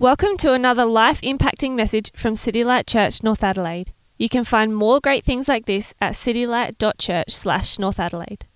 Welcome 0.00 0.36
to 0.38 0.52
another 0.52 0.84
life 0.84 1.20
impacting 1.22 1.74
message 1.74 2.12
from 2.14 2.36
City 2.36 2.62
Light 2.62 2.86
Church, 2.86 3.20
North 3.24 3.42
Adelaide. 3.42 3.92
You 4.16 4.28
can 4.28 4.44
find 4.44 4.72
more 4.72 5.00
great 5.00 5.24
things 5.24 5.48
like 5.48 5.66
this 5.66 5.92
at 6.00 6.12
citylight.church 6.12 7.30
slash 7.30 7.80
North 7.80 7.98
Adelaide. 7.98 8.46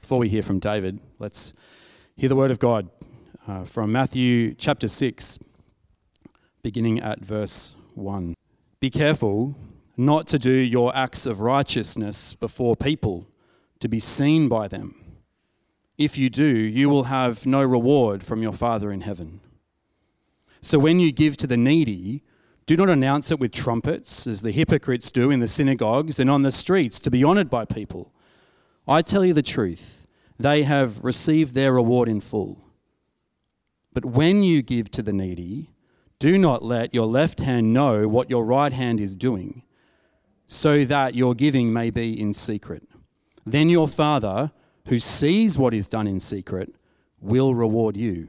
Before 0.00 0.18
we 0.18 0.30
hear 0.30 0.40
from 0.40 0.58
David, 0.58 1.00
let's 1.18 1.52
hear 2.16 2.30
the 2.30 2.34
word 2.34 2.50
of 2.50 2.58
God 2.58 2.88
uh, 3.46 3.64
from 3.64 3.92
Matthew 3.92 4.54
chapter 4.54 4.88
6, 4.88 5.38
beginning 6.62 7.00
at 7.00 7.22
verse 7.22 7.76
1. 7.94 8.32
Be 8.80 8.88
careful 8.88 9.54
not 9.98 10.26
to 10.28 10.38
do 10.38 10.50
your 10.50 10.96
acts 10.96 11.26
of 11.26 11.42
righteousness 11.42 12.32
before 12.32 12.74
people 12.74 13.26
to 13.80 13.88
be 13.88 13.98
seen 13.98 14.48
by 14.48 14.66
them. 14.66 14.94
If 15.98 16.16
you 16.16 16.30
do, 16.30 16.46
you 16.46 16.88
will 16.88 17.04
have 17.04 17.44
no 17.44 17.62
reward 17.62 18.24
from 18.24 18.40
your 18.40 18.54
Father 18.54 18.90
in 18.90 19.02
heaven. 19.02 19.42
So 20.62 20.78
when 20.78 21.00
you 21.00 21.10
give 21.10 21.36
to 21.38 21.46
the 21.46 21.56
needy, 21.56 22.22
do 22.66 22.76
not 22.76 22.88
announce 22.88 23.32
it 23.32 23.40
with 23.40 23.52
trumpets, 23.52 24.28
as 24.28 24.42
the 24.42 24.52
hypocrites 24.52 25.10
do 25.10 25.30
in 25.32 25.40
the 25.40 25.48
synagogues 25.48 26.20
and 26.20 26.30
on 26.30 26.42
the 26.42 26.52
streets 26.52 27.00
to 27.00 27.10
be 27.10 27.24
honored 27.24 27.50
by 27.50 27.64
people. 27.64 28.14
I 28.86 29.02
tell 29.02 29.24
you 29.24 29.34
the 29.34 29.42
truth, 29.42 30.06
they 30.38 30.62
have 30.62 31.04
received 31.04 31.54
their 31.54 31.72
reward 31.72 32.08
in 32.08 32.20
full. 32.20 32.64
But 33.92 34.04
when 34.04 34.44
you 34.44 34.62
give 34.62 34.90
to 34.92 35.02
the 35.02 35.12
needy, 35.12 35.70
do 36.20 36.38
not 36.38 36.62
let 36.62 36.94
your 36.94 37.06
left 37.06 37.40
hand 37.40 37.72
know 37.72 38.06
what 38.06 38.30
your 38.30 38.44
right 38.44 38.72
hand 38.72 39.00
is 39.00 39.16
doing, 39.16 39.64
so 40.46 40.84
that 40.84 41.16
your 41.16 41.34
giving 41.34 41.72
may 41.72 41.90
be 41.90 42.18
in 42.18 42.32
secret. 42.32 42.88
Then 43.44 43.68
your 43.68 43.88
Father, 43.88 44.52
who 44.86 45.00
sees 45.00 45.58
what 45.58 45.74
is 45.74 45.88
done 45.88 46.06
in 46.06 46.20
secret, 46.20 46.72
will 47.20 47.54
reward 47.54 47.96
you. 47.96 48.28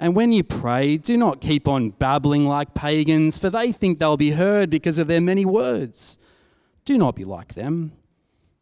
And 0.00 0.16
when 0.16 0.32
you 0.32 0.42
pray, 0.42 0.96
do 0.96 1.18
not 1.18 1.42
keep 1.42 1.68
on 1.68 1.90
babbling 1.90 2.46
like 2.46 2.72
pagans, 2.72 3.36
for 3.36 3.50
they 3.50 3.70
think 3.70 3.98
they'll 3.98 4.16
be 4.16 4.30
heard 4.30 4.70
because 4.70 4.96
of 4.96 5.08
their 5.08 5.20
many 5.20 5.44
words. 5.44 6.16
Do 6.86 6.96
not 6.96 7.14
be 7.14 7.24
like 7.24 7.52
them, 7.52 7.92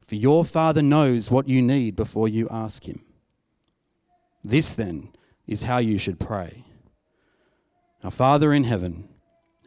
for 0.05 0.17
your 0.17 0.45
Father 0.45 0.83
knows 0.83 1.31
what 1.31 1.49
you 1.49 1.63
need 1.63 1.95
before 1.95 2.27
you 2.29 2.49
ask 2.51 2.89
Him. 2.89 3.05
This, 4.43 4.75
then, 4.75 5.13
is 5.47 5.63
how 5.63 5.79
you 5.79 5.97
should 5.97 6.19
pray 6.19 6.65
Our 8.03 8.11
Father 8.11 8.53
in 8.53 8.65
heaven, 8.65 9.09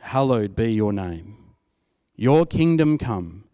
hallowed 0.01 0.57
be 0.57 0.73
your 0.73 0.91
name. 0.91 1.37
Your 2.17 2.45
kingdom 2.45 2.97
come, 2.97 3.45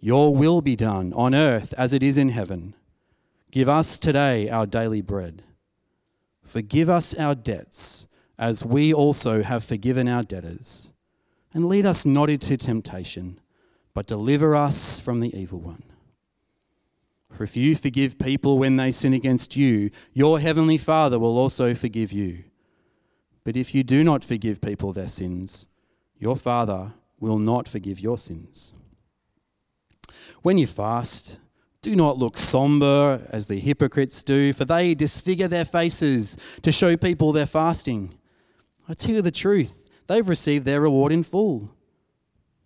your 0.00 0.34
will 0.34 0.62
be 0.62 0.74
done 0.74 1.12
on 1.12 1.32
earth 1.32 1.74
as 1.78 1.92
it 1.92 2.02
is 2.02 2.18
in 2.18 2.30
heaven. 2.30 2.74
Give 3.52 3.68
us 3.68 3.98
today 3.98 4.50
our 4.50 4.66
daily 4.66 5.00
bread 5.00 5.44
Forgive 6.52 6.90
us 6.90 7.14
our 7.14 7.34
debts, 7.34 8.06
as 8.38 8.62
we 8.62 8.92
also 8.92 9.42
have 9.42 9.64
forgiven 9.64 10.06
our 10.06 10.22
debtors. 10.22 10.92
And 11.54 11.64
lead 11.64 11.86
us 11.86 12.04
not 12.04 12.28
into 12.28 12.58
temptation, 12.58 13.40
but 13.94 14.06
deliver 14.06 14.54
us 14.54 15.00
from 15.00 15.20
the 15.20 15.34
evil 15.34 15.60
one. 15.60 15.82
For 17.30 17.42
if 17.44 17.56
you 17.56 17.74
forgive 17.74 18.18
people 18.18 18.58
when 18.58 18.76
they 18.76 18.90
sin 18.90 19.14
against 19.14 19.56
you, 19.56 19.88
your 20.12 20.40
heavenly 20.40 20.76
Father 20.76 21.18
will 21.18 21.38
also 21.38 21.74
forgive 21.74 22.12
you. 22.12 22.44
But 23.44 23.56
if 23.56 23.74
you 23.74 23.82
do 23.82 24.04
not 24.04 24.22
forgive 24.22 24.60
people 24.60 24.92
their 24.92 25.08
sins, 25.08 25.68
your 26.18 26.36
Father 26.36 26.92
will 27.18 27.38
not 27.38 27.66
forgive 27.66 27.98
your 27.98 28.18
sins. 28.18 28.74
When 30.42 30.58
you 30.58 30.66
fast, 30.66 31.40
do 31.82 31.96
not 31.96 32.16
look 32.16 32.36
somber 32.36 33.26
as 33.30 33.46
the 33.46 33.58
hypocrites 33.58 34.22
do, 34.22 34.52
for 34.52 34.64
they 34.64 34.94
disfigure 34.94 35.48
their 35.48 35.64
faces 35.64 36.36
to 36.62 36.70
show 36.70 36.96
people 36.96 37.32
they're 37.32 37.44
fasting. 37.44 38.16
I 38.88 38.94
tell 38.94 39.16
you 39.16 39.22
the 39.22 39.32
truth, 39.32 39.90
they've 40.06 40.28
received 40.28 40.64
their 40.64 40.80
reward 40.80 41.12
in 41.12 41.24
full. 41.24 41.74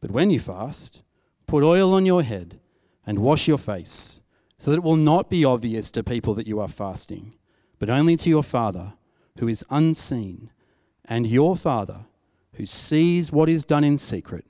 But 0.00 0.10
when 0.10 0.30
you 0.30 0.38
fast, 0.38 1.00
put 1.46 1.64
oil 1.64 1.94
on 1.94 2.04
your 2.04 2.22
head 2.22 2.60
and 3.06 3.18
wash 3.18 3.48
your 3.48 3.58
face, 3.58 4.20
so 4.58 4.70
that 4.70 4.78
it 4.78 4.82
will 4.82 4.96
not 4.96 5.30
be 5.30 5.44
obvious 5.44 5.90
to 5.92 6.04
people 6.04 6.34
that 6.34 6.46
you 6.46 6.60
are 6.60 6.68
fasting, 6.68 7.34
but 7.78 7.88
only 7.88 8.16
to 8.16 8.28
your 8.28 8.42
Father 8.42 8.92
who 9.38 9.48
is 9.48 9.64
unseen, 9.70 10.50
and 11.06 11.26
your 11.26 11.56
Father 11.56 12.04
who 12.54 12.66
sees 12.66 13.32
what 13.32 13.48
is 13.48 13.64
done 13.64 13.84
in 13.84 13.96
secret 13.96 14.44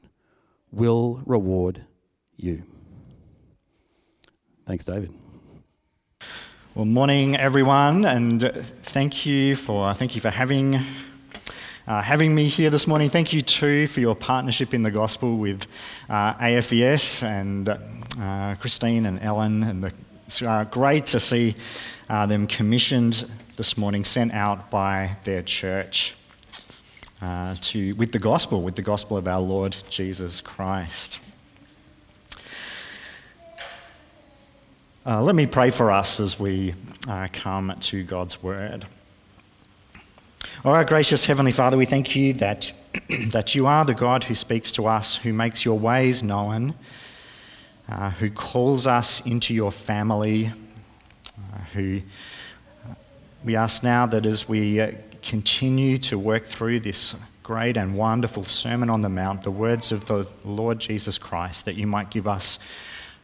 will 0.72 1.22
reward 1.25 1.83
you. 2.37 2.65
Thanks, 4.66 4.84
David. 4.84 5.12
Well, 6.75 6.87
morning, 6.87 7.37
everyone, 7.37 8.04
and 8.04 8.43
thank 8.82 9.25
you 9.25 9.54
for 9.54 9.94
thank 9.94 10.16
you 10.16 10.21
for 10.21 10.31
having 10.31 10.81
uh, 11.87 12.03
having 12.03 12.34
me 12.34 12.49
here 12.49 12.69
this 12.69 12.88
morning. 12.88 13.09
Thank 13.09 13.32
you 13.32 13.43
too 13.43 13.87
for 13.87 14.00
your 14.00 14.16
partnership 14.16 14.75
in 14.75 14.82
the 14.82 14.91
gospel 14.91 15.37
with 15.37 15.69
uh, 16.10 16.34
AFES 16.34 17.22
and 17.22 17.69
uh, 17.69 18.56
Christine 18.56 19.06
and 19.06 19.22
Ellen, 19.22 19.62
and 19.62 19.84
the, 19.84 19.93
it's 20.25 20.43
uh, 20.43 20.65
great 20.65 21.06
to 21.06 21.21
see 21.21 21.54
uh, 22.10 22.27
them 22.27 22.48
commissioned 22.48 23.31
this 23.54 23.78
morning, 23.78 24.03
sent 24.03 24.34
out 24.34 24.69
by 24.69 25.16
their 25.22 25.43
church 25.43 26.16
uh, 27.22 27.54
to 27.60 27.93
with 27.93 28.10
the 28.10 28.19
gospel, 28.19 28.62
with 28.62 28.75
the 28.75 28.83
gospel 28.83 29.16
of 29.16 29.28
our 29.28 29.41
Lord 29.41 29.77
Jesus 29.91 30.41
Christ. 30.41 31.21
Uh, 35.09 35.22
let 35.22 35.37
me 35.37 35.47
pray 35.47 35.71
for 35.71 35.93
us 35.93 36.19
as 36.19 36.37
we 36.37 36.75
uh, 37.09 37.28
come 37.33 37.72
to 37.78 38.03
God's 38.03 38.43
word. 38.43 38.84
All 40.65 40.72
right, 40.72 40.84
gracious 40.84 41.25
Heavenly 41.25 41.53
Father, 41.53 41.77
we 41.77 41.87
thank 41.87 42.17
you 42.17 42.33
that, 42.33 42.72
that 43.31 43.55
you 43.55 43.69
are 43.69 43.84
the 43.84 43.95
God 43.95 44.25
who 44.25 44.34
speaks 44.34 44.72
to 44.72 44.89
us, 44.89 45.15
who 45.15 45.33
makes 45.33 45.65
your 45.65 45.78
ways 45.78 46.25
known, 46.25 46.75
uh, 47.89 48.11
who 48.11 48.31
calls 48.31 48.89
us 48.89 49.25
into 49.25 49.55
your 49.55 49.71
family, 49.71 50.50
uh, 51.39 51.59
who 51.72 52.03
uh, 52.84 52.95
we 53.45 53.55
ask 53.55 53.84
now 53.84 54.06
that 54.06 54.27
as 54.27 54.49
we 54.49 54.81
uh, 54.81 54.91
continue 55.22 55.99
to 55.99 56.19
work 56.19 56.47
through 56.47 56.81
this 56.81 57.15
great 57.45 57.77
and 57.77 57.97
wonderful 57.97 58.43
Sermon 58.43 58.91
on 58.91 59.03
the 59.03 59.09
Mount, 59.09 59.45
the 59.45 59.53
words 59.53 59.93
of 59.93 60.06
the 60.06 60.27
Lord 60.45 60.81
Jesus 60.81 61.16
Christ, 61.16 61.65
that 61.66 61.77
you 61.77 61.87
might 61.87 62.11
give 62.11 62.27
us 62.27 62.59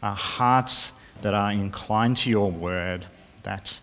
hearts 0.01 0.93
that 1.23 1.35
are 1.35 1.53
inclined 1.53 2.17
to 2.19 2.31
your 2.31 2.51
word, 2.51 3.07
that 3.43 3.79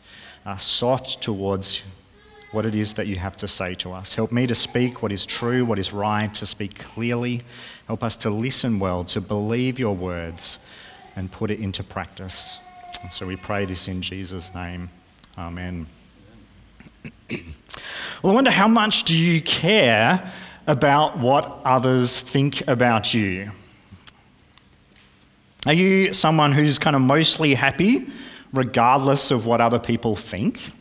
are 0.45 0.59
soft 0.59 1.21
towards 1.21 1.83
what 2.51 2.65
it 2.65 2.75
is 2.75 2.95
that 2.95 3.07
you 3.07 3.15
have 3.15 3.35
to 3.37 3.47
say 3.47 3.75
to 3.75 3.91
us. 3.91 4.13
Help 4.13 4.31
me 4.31 4.47
to 4.47 4.55
speak 4.55 5.03
what 5.03 5.11
is 5.11 5.25
true, 5.25 5.65
what 5.65 5.77
is 5.77 5.93
right, 5.93 6.33
to 6.33 6.45
speak 6.45 6.79
clearly. 6.79 7.43
Help 7.87 8.03
us 8.03 8.17
to 8.17 8.29
listen 8.29 8.79
well, 8.79 9.03
to 9.03 9.21
believe 9.21 9.79
your 9.79 9.95
words, 9.95 10.59
and 11.15 11.31
put 11.31 11.51
it 11.51 11.59
into 11.59 11.83
practice. 11.83 12.59
And 13.03 13.13
so 13.13 13.27
we 13.27 13.35
pray 13.35 13.65
this 13.65 13.87
in 13.87 14.01
Jesus' 14.01 14.53
name. 14.55 14.89
Amen. 15.37 15.87
well, 17.31 18.31
I 18.31 18.35
wonder 18.35 18.51
how 18.51 18.67
much 18.67 19.03
do 19.03 19.15
you 19.15 19.41
care 19.41 20.31
about 20.65 21.17
what 21.17 21.59
others 21.63 22.19
think 22.21 22.67
about 22.67 23.13
you? 23.13 23.51
Are 25.65 25.73
you 25.73 26.13
someone 26.13 26.53
who's 26.53 26.79
kind 26.79 26.95
of 26.95 27.01
mostly 27.01 27.53
happy, 27.53 28.07
regardless 28.53 29.29
of 29.29 29.45
what 29.45 29.59
other 29.59 29.77
people 29.77 30.15
think? 30.15 30.71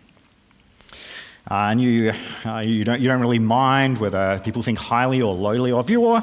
Uh, 1.50 1.70
and 1.70 1.80
you, 1.80 2.12
uh, 2.44 2.58
you, 2.58 2.84
don't, 2.84 3.00
you 3.00 3.08
don't 3.08 3.20
really 3.20 3.40
mind 3.40 3.98
whether 3.98 4.40
people 4.44 4.62
think 4.62 4.78
highly 4.78 5.20
or 5.20 5.34
lowly 5.34 5.72
of 5.72 5.90
you? 5.90 6.04
Or 6.04 6.22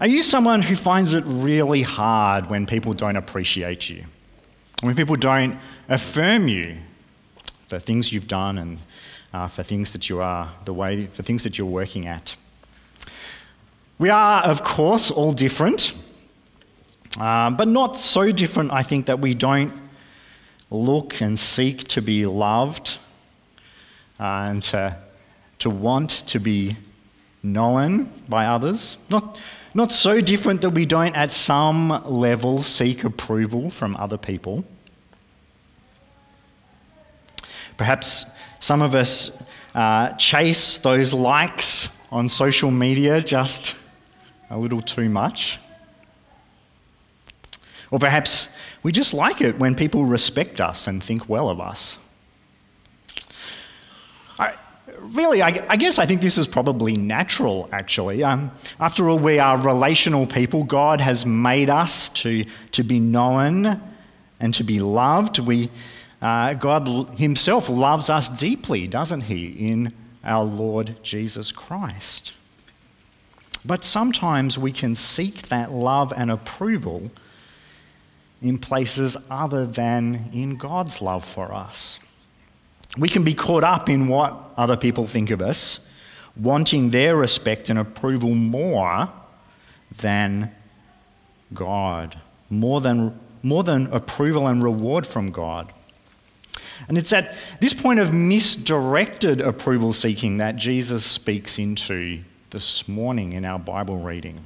are 0.00 0.06
you 0.06 0.22
someone 0.22 0.62
who 0.62 0.76
finds 0.76 1.12
it 1.12 1.24
really 1.26 1.82
hard 1.82 2.48
when 2.48 2.64
people 2.66 2.94
don't 2.94 3.16
appreciate 3.16 3.90
you? 3.90 4.04
When 4.80 4.94
people 4.96 5.16
don't 5.16 5.58
affirm 5.88 6.48
you 6.48 6.78
for 7.68 7.78
things 7.78 8.12
you've 8.12 8.28
done 8.28 8.56
and 8.56 8.78
uh, 9.34 9.46
for 9.46 9.62
things 9.62 9.92
that 9.92 10.08
you 10.08 10.22
are, 10.22 10.50
the 10.64 10.72
way, 10.72 11.04
for 11.06 11.22
things 11.22 11.42
that 11.42 11.58
you're 11.58 11.66
working 11.66 12.06
at? 12.06 12.34
We 13.98 14.08
are, 14.08 14.42
of 14.42 14.64
course, 14.64 15.10
all 15.10 15.32
different. 15.32 15.92
Um, 17.18 17.56
but 17.56 17.66
not 17.66 17.96
so 17.96 18.30
different, 18.30 18.72
I 18.72 18.82
think, 18.82 19.06
that 19.06 19.18
we 19.18 19.34
don't 19.34 19.72
look 20.70 21.20
and 21.20 21.38
seek 21.38 21.84
to 21.88 22.00
be 22.00 22.24
loved 22.26 22.98
uh, 24.20 24.46
and 24.48 24.62
to, 24.62 24.96
to 25.58 25.70
want 25.70 26.10
to 26.28 26.38
be 26.38 26.76
known 27.42 28.08
by 28.28 28.46
others. 28.46 28.98
Not, 29.08 29.40
not 29.74 29.92
so 29.92 30.20
different 30.20 30.60
that 30.60 30.70
we 30.70 30.86
don't 30.86 31.16
at 31.16 31.32
some 31.32 31.88
level 32.04 32.58
seek 32.58 33.02
approval 33.02 33.70
from 33.70 33.96
other 33.96 34.18
people. 34.18 34.64
Perhaps 37.76 38.26
some 38.60 38.82
of 38.82 38.94
us 38.94 39.42
uh, 39.74 40.12
chase 40.12 40.78
those 40.78 41.12
likes 41.12 41.88
on 42.12 42.28
social 42.28 42.70
media 42.70 43.20
just 43.20 43.74
a 44.50 44.58
little 44.58 44.82
too 44.82 45.08
much. 45.08 45.58
Or 47.90 47.98
perhaps 47.98 48.48
we 48.82 48.92
just 48.92 49.12
like 49.12 49.40
it 49.40 49.58
when 49.58 49.74
people 49.74 50.04
respect 50.04 50.60
us 50.60 50.86
and 50.86 51.02
think 51.02 51.28
well 51.28 51.48
of 51.48 51.60
us. 51.60 51.98
Really, 55.00 55.40
I, 55.42 55.64
I, 55.68 55.76
guess 55.76 55.98
I 55.98 56.04
think 56.04 56.20
this 56.20 56.36
is 56.36 56.46
probably 56.46 56.94
natural, 56.94 57.68
actually. 57.72 58.22
Um, 58.22 58.52
after 58.78 59.08
all, 59.08 59.18
we 59.18 59.38
are 59.38 59.60
relational 59.60 60.26
people. 60.26 60.62
God 60.62 61.00
has 61.00 61.24
made 61.24 61.70
us 61.70 62.10
to, 62.10 62.44
to 62.72 62.82
be 62.82 63.00
known 63.00 63.80
and 64.38 64.54
to 64.54 64.62
be 64.62 64.78
loved. 64.80 65.38
We, 65.38 65.70
uh, 66.20 66.54
God 66.54 66.86
Himself 67.16 67.70
loves 67.70 68.10
us 68.10 68.28
deeply, 68.28 68.86
doesn't 68.86 69.22
He, 69.22 69.46
in 69.46 69.94
our 70.22 70.44
Lord 70.44 71.02
Jesus 71.02 71.50
Christ. 71.50 72.34
But 73.64 73.84
sometimes 73.84 74.58
we 74.58 74.70
can 74.70 74.94
seek 74.94 75.42
that 75.48 75.72
love 75.72 76.12
and 76.14 76.30
approval 76.30 77.10
in 78.42 78.58
places 78.58 79.16
other 79.30 79.66
than 79.66 80.30
in 80.32 80.56
God's 80.56 81.02
love 81.02 81.24
for 81.24 81.52
us. 81.52 82.00
We 82.98 83.08
can 83.08 83.22
be 83.22 83.34
caught 83.34 83.64
up 83.64 83.88
in 83.88 84.08
what 84.08 84.52
other 84.56 84.76
people 84.76 85.06
think 85.06 85.30
of 85.30 85.40
us, 85.40 85.86
wanting 86.36 86.90
their 86.90 87.16
respect 87.16 87.68
and 87.68 87.78
approval 87.78 88.34
more 88.34 89.10
than 89.98 90.50
God, 91.52 92.18
more 92.48 92.80
than, 92.80 93.18
more 93.42 93.62
than 93.62 93.92
approval 93.92 94.46
and 94.46 94.62
reward 94.62 95.06
from 95.06 95.30
God. 95.30 95.72
And 96.88 96.96
it's 96.96 97.12
at 97.12 97.36
this 97.60 97.74
point 97.74 98.00
of 98.00 98.12
misdirected 98.12 99.40
approval 99.40 99.92
seeking 99.92 100.38
that 100.38 100.56
Jesus 100.56 101.04
speaks 101.04 101.58
into 101.58 102.20
this 102.50 102.88
morning 102.88 103.32
in 103.32 103.44
our 103.44 103.58
Bible 103.58 103.98
reading. 103.98 104.44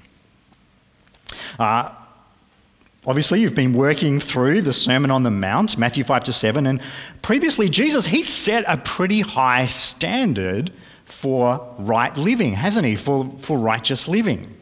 Uh, 1.59 1.91
Obviously, 3.07 3.41
you've 3.41 3.55
been 3.55 3.75
working 3.75 4.19
through 4.19 4.63
the 4.63 4.73
Sermon 4.73 5.11
on 5.11 5.25
the 5.25 5.31
Mount, 5.31 5.77
Matthew 5.77 6.05
5 6.05 6.25
to 6.25 6.33
7, 6.33 6.67
and 6.67 6.81
previously, 7.21 7.69
Jesus, 7.69 8.07
he 8.07 8.23
set 8.23 8.65
a 8.67 8.79
pretty 8.79 9.21
high 9.21 9.67
standard 9.67 10.73
for 11.05 11.75
right 11.79 12.17
living, 12.17 12.55
hasn't 12.55 12.87
he? 12.87 12.97
For, 12.97 13.31
for 13.39 13.59
righteous 13.59 14.09
living. 14.09 14.57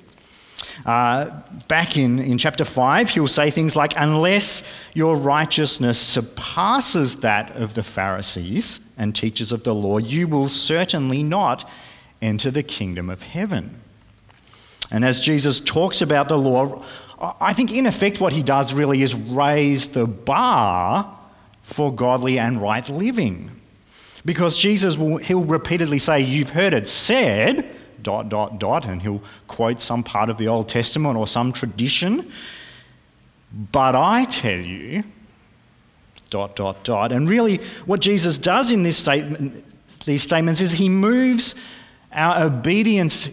Uh, 0.85 1.31
back 1.69 1.97
in, 1.97 2.19
in 2.19 2.39
chapter 2.39 2.65
5, 2.65 3.11
he'll 3.11 3.29
say 3.29 3.51
things 3.51 3.77
like, 3.77 3.93
Unless 3.97 4.65
your 4.95 5.17
righteousness 5.17 5.99
surpasses 5.99 7.21
that 7.21 7.55
of 7.57 7.75
the 7.75 7.83
Pharisees 7.83 8.81
and 8.99 9.15
teachers 9.15 9.53
of 9.53 9.63
the 9.63 9.75
law, 9.75 9.99
you 9.99 10.27
will 10.27 10.49
certainly 10.49 11.23
not 11.23 11.69
enter 12.21 12.51
the 12.51 12.63
kingdom 12.63 13.09
of 13.09 13.23
heaven. 13.23 13.81
And 14.91 15.05
as 15.05 15.21
Jesus 15.21 15.61
talks 15.61 16.03
about 16.03 16.29
the 16.29 16.39
law, 16.39 16.85
I 17.23 17.53
think, 17.53 17.71
in 17.71 17.87
effect, 17.87 18.21
what 18.21 18.33
he 18.33 18.43
does 18.43 18.75
really 18.75 19.01
is 19.01 19.15
raise 19.15 19.91
the 19.93 20.07
bar 20.07 21.19
for 21.63 21.95
godly 21.95 22.39
and 22.39 22.61
right 22.61 22.89
living. 22.91 23.49
Because 24.25 24.57
Jesus 24.57 24.99
will 24.99 25.19
he'll 25.19 25.45
repeatedly 25.45 26.01
say, 26.01 26.21
You've 26.21 26.51
heard 26.51 26.75
it 26.75 26.89
said, 26.89 27.75
dot, 28.03 28.29
dot, 28.29 28.59
dot, 28.59 28.87
and 28.87 29.01
he'll 29.01 29.23
quote 29.47 29.79
some 29.79 30.03
part 30.03 30.31
of 30.31 30.39
the 30.39 30.49
Old 30.49 30.69
Testament 30.69 31.17
or 31.17 31.29
some 31.29 31.53
tradition. 31.53 32.31
But 33.71 33.95
I 33.95 34.25
tell 34.25 34.59
you, 34.59 35.05
dot, 36.29 36.57
dot, 36.57 36.83
dot. 36.83 37.13
And 37.13 37.29
really, 37.29 37.59
what 37.87 38.01
Jesus 38.01 38.37
does 38.37 38.73
in 38.73 38.83
this 38.83 38.97
statement, 38.97 39.65
these 40.05 40.23
statements 40.23 40.61
is 40.61 40.73
he 40.73 40.89
moves 40.89 41.55
our 42.13 42.43
obedience 42.43 43.29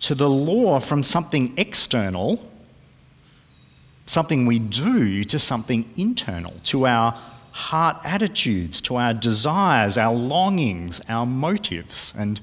to 0.00 0.14
the 0.14 0.30
law 0.30 0.78
from 0.78 1.02
something 1.02 1.52
external 1.56 2.49
something 4.10 4.44
we 4.44 4.58
do 4.58 5.22
to 5.22 5.38
something 5.38 5.88
internal, 5.96 6.52
to 6.64 6.84
our 6.84 7.12
heart 7.52 7.96
attitudes, 8.02 8.80
to 8.80 8.96
our 8.96 9.14
desires, 9.14 9.96
our 9.96 10.12
longings, 10.14 11.00
our 11.08 11.24
motives. 11.24 12.12
And, 12.18 12.40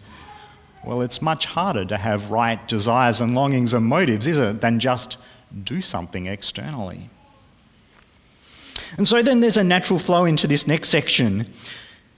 well, 0.86 1.02
it's 1.02 1.22
much 1.22 1.46
harder 1.46 1.84
to 1.84 1.98
have 1.98 2.32
right 2.32 2.66
desires 2.70 3.20
and 3.20 3.36
longings 3.36 3.74
and 3.74 3.86
motives, 3.86 4.28
is 4.28 4.38
it, 4.38 4.62
than 4.62 4.80
just 4.80 5.18
do 5.64 5.82
something 5.82 6.26
externally. 6.26 7.10
And 8.98 9.06
so 9.06 9.22
then 9.22 9.42
there's 9.42 9.58
a 9.58 9.64
natural 9.64 10.00
flow 10.00 10.24
into 10.24 10.48
this 10.48 10.68
next 10.68 10.88
section, 10.88 11.48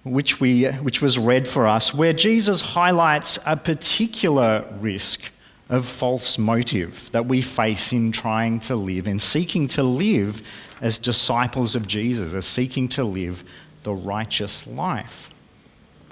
which, 0.03 0.39
we, 0.39 0.65
which 0.65 1.01
was 1.01 1.17
read 1.17 1.47
for 1.47 1.67
us, 1.67 1.91
where 1.91 2.13
Jesus 2.13 2.61
highlights 2.61 3.39
a 3.47 3.57
particular 3.57 4.65
risk 4.79 5.31
of 5.69 5.85
false 5.85 6.37
motive 6.37 7.11
that 7.11 7.27
we 7.27 7.41
face 7.41 7.93
in 7.93 8.11
trying 8.11 8.59
to 8.59 8.75
live 8.75 9.07
and 9.07 9.21
seeking 9.21 9.67
to 9.67 9.83
live 9.83 10.41
as 10.81 10.97
disciples 10.97 11.75
of 11.75 11.87
Jesus, 11.87 12.33
as 12.33 12.45
seeking 12.45 12.87
to 12.89 13.03
live 13.03 13.43
the 13.83 13.93
righteous 13.93 14.65
life. 14.65 15.29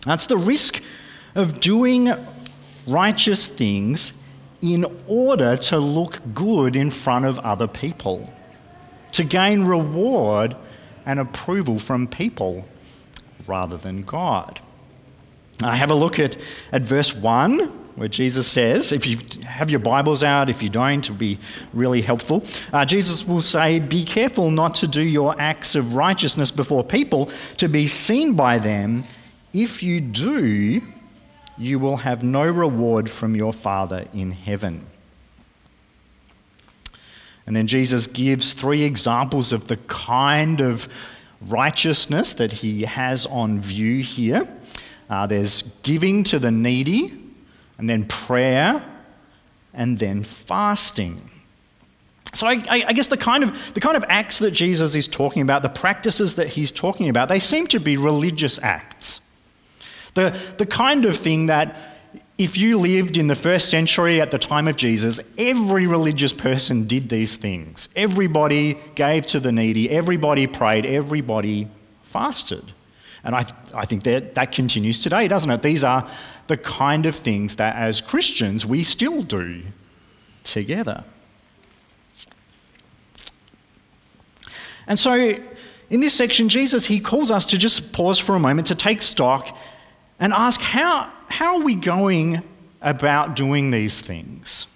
That's 0.06 0.28
the 0.28 0.38
risk 0.38 0.84
of 1.36 1.60
doing 1.60 2.12
righteous 2.86 3.48
things 3.48 4.14
in 4.62 4.86
order 5.08 5.58
to 5.58 5.80
look 5.80 6.20
good 6.34 6.76
in 6.76 6.92
front 6.92 7.26
of 7.26 7.40
other 7.40 7.68
people, 7.68 8.32
to 9.14 9.24
gain 9.24 9.64
reward 9.64 10.56
and 11.06 11.20
approval 11.20 11.80
from 11.80 12.08
people 12.08 12.68
rather 13.48 13.78
than 13.78 14.04
God. 14.04 14.60
I 15.64 15.76
have 15.76 15.90
a 15.90 15.96
look 15.96 16.20
at, 16.20 16.38
at 16.72 16.84
verse 16.84 17.16
1 17.16 17.87
where 17.98 18.08
Jesus 18.08 18.46
says, 18.46 18.92
if 18.92 19.08
you 19.08 19.18
have 19.44 19.72
your 19.72 19.80
Bibles 19.80 20.24
out, 20.24 20.52
if 20.52 20.62
you 20.62 20.70
don't, 20.70 21.00
it'll 21.00 21.16
be 21.16 21.40
really 21.74 22.02
helpful. 22.02 22.44
Uh, 22.72 22.86
Jesus 22.86 23.28
will 23.28 23.42
say, 23.42 23.80
Be 23.80 24.06
careful 24.06 24.52
not 24.52 24.76
to 24.76 24.88
do 24.88 25.02
your 25.02 25.36
acts 25.42 25.74
of 25.74 25.96
righteousness 25.96 26.52
before 26.52 26.84
people 26.84 27.32
to 27.58 27.68
be 27.68 27.88
seen 27.88 28.36
by 28.36 28.60
them. 28.60 29.04
If 29.52 29.82
you 29.82 30.00
do, 30.00 30.84
you 31.58 31.80
will 31.80 31.98
have 31.98 32.22
no 32.24 32.48
reward 32.48 33.10
from 33.10 33.34
your 33.34 33.52
Father 33.52 34.06
in 34.14 34.32
heaven. 34.32 34.86
And 37.48 37.56
then 37.56 37.66
Jesus 37.66 38.06
gives 38.06 38.54
three 38.54 38.84
examples 38.84 39.52
of 39.52 39.70
the 39.70 39.78
kind 39.88 40.62
of 40.62 40.88
righteousness 41.42 42.36
that 42.36 42.52
he 42.52 42.84
has 42.84 43.26
on 43.26 43.60
view 43.60 44.04
here. 44.04 44.48
Uh, 45.10 45.26
there's 45.26 45.64
giving 45.82 46.24
to 46.26 46.38
the 46.38 46.52
needy, 46.52 47.12
and 47.78 47.90
then 47.90 48.06
prayer, 48.06 48.84
and 49.74 50.00
then 50.00 50.24
fasting. 50.24 51.30
So 52.34 52.48
I, 52.48 52.62
I, 52.70 52.94
guess 52.94 53.08
the 53.08 53.18
kind, 53.18 53.44
of, 53.44 53.74
the 53.74 53.80
kind 53.80 53.96
of 53.96 54.04
acts 54.10 54.40
that 54.40 54.52
Jesus 54.52 54.96
is 54.96 55.08
talking 55.08 55.42
about, 55.42 55.64
the 55.64 55.70
practices 55.70 56.36
that 56.36 56.50
he's 56.50 56.72
talking 56.72 57.10
about, 57.10 57.30
they 57.30 57.40
seem 57.40 57.68
to 57.68 57.80
be 57.80 57.98
religious 57.98 58.62
acts. 58.62 59.22
The, 60.14 60.38
the 60.58 60.66
kind 60.66 61.06
of 61.06 61.16
thing 61.16 61.48
that 61.48 61.76
if 62.38 62.58
you 62.58 62.78
lived 62.80 63.18
in 63.18 63.28
the 63.28 63.36
first 63.36 63.70
century 63.70 64.22
at 64.22 64.30
the 64.30 64.38
time 64.38 64.68
of 64.68 64.76
Jesus, 64.76 65.20
every 65.38 65.88
religious 65.88 66.34
person 66.34 66.86
did 66.86 67.10
these 67.10 67.38
things. 67.38 67.90
Everybody 67.96 68.78
gave 68.94 69.26
to 69.28 69.40
the 69.40 69.52
needy, 69.52 69.90
everybody 69.90 70.46
prayed, 70.46 70.86
everybody 70.86 71.68
fasted. 72.04 72.74
And 73.24 73.36
I, 73.36 73.46
I 73.74 73.86
think 73.86 74.04
that, 74.04 74.36
that 74.36 74.52
continues 74.52 75.02
today, 75.02 75.28
doesn't 75.28 75.50
it? 75.50 75.62
These 75.62 75.84
are 75.84 76.10
the 76.48 76.58
kind 76.58 77.06
of 77.06 77.16
things 77.16 77.58
that 77.58 77.76
as 77.76 78.02
Christians 78.02 78.66
we 78.66 78.84
still 78.84 79.22
do 79.22 79.64
together. 80.44 81.04
And 84.88 84.98
so 84.98 85.14
in 85.90 86.00
this 86.00 86.14
section, 86.14 86.50
Jesus, 86.50 86.86
he 86.86 87.00
calls 87.00 87.32
us 87.32 87.46
to 87.48 87.58
just 87.58 87.92
pause 87.92 88.20
for 88.20 88.36
a 88.36 88.40
moment 88.40 88.68
to 88.68 88.76
take 88.76 89.02
stock 89.02 89.58
and 90.20 90.34
ask 90.34 90.62
how, 90.62 91.12
how 91.28 91.58
are 91.58 91.64
we 91.64 91.76
going 91.76 92.44
about 92.82 93.36
doing 93.36 93.72
these 93.72 94.02
things? 94.02 94.67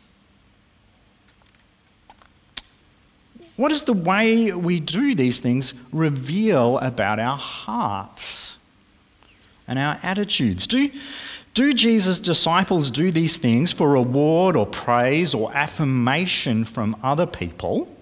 What 3.62 3.70
does 3.70 3.84
the 3.84 3.94
way 3.94 4.52
we 4.52 4.80
do 4.80 5.14
these 5.14 5.40
things 5.40 5.76
reveal 5.92 6.80
about 6.80 7.20
our 7.20 7.38
hearts 7.38 8.58
and 9.68 9.78
our 9.78 10.00
attitudes? 10.02 10.66
Do, 10.66 10.90
do 11.54 11.72
Jesus' 11.72 12.18
disciples 12.18 12.90
do 12.90 13.12
these 13.12 13.38
things 13.38 13.72
for 13.72 13.92
reward 13.92 14.56
or 14.56 14.66
praise 14.66 15.36
or 15.36 15.56
affirmation 15.56 16.66
from 16.66 16.96
other 17.04 17.28
people? 17.28 17.96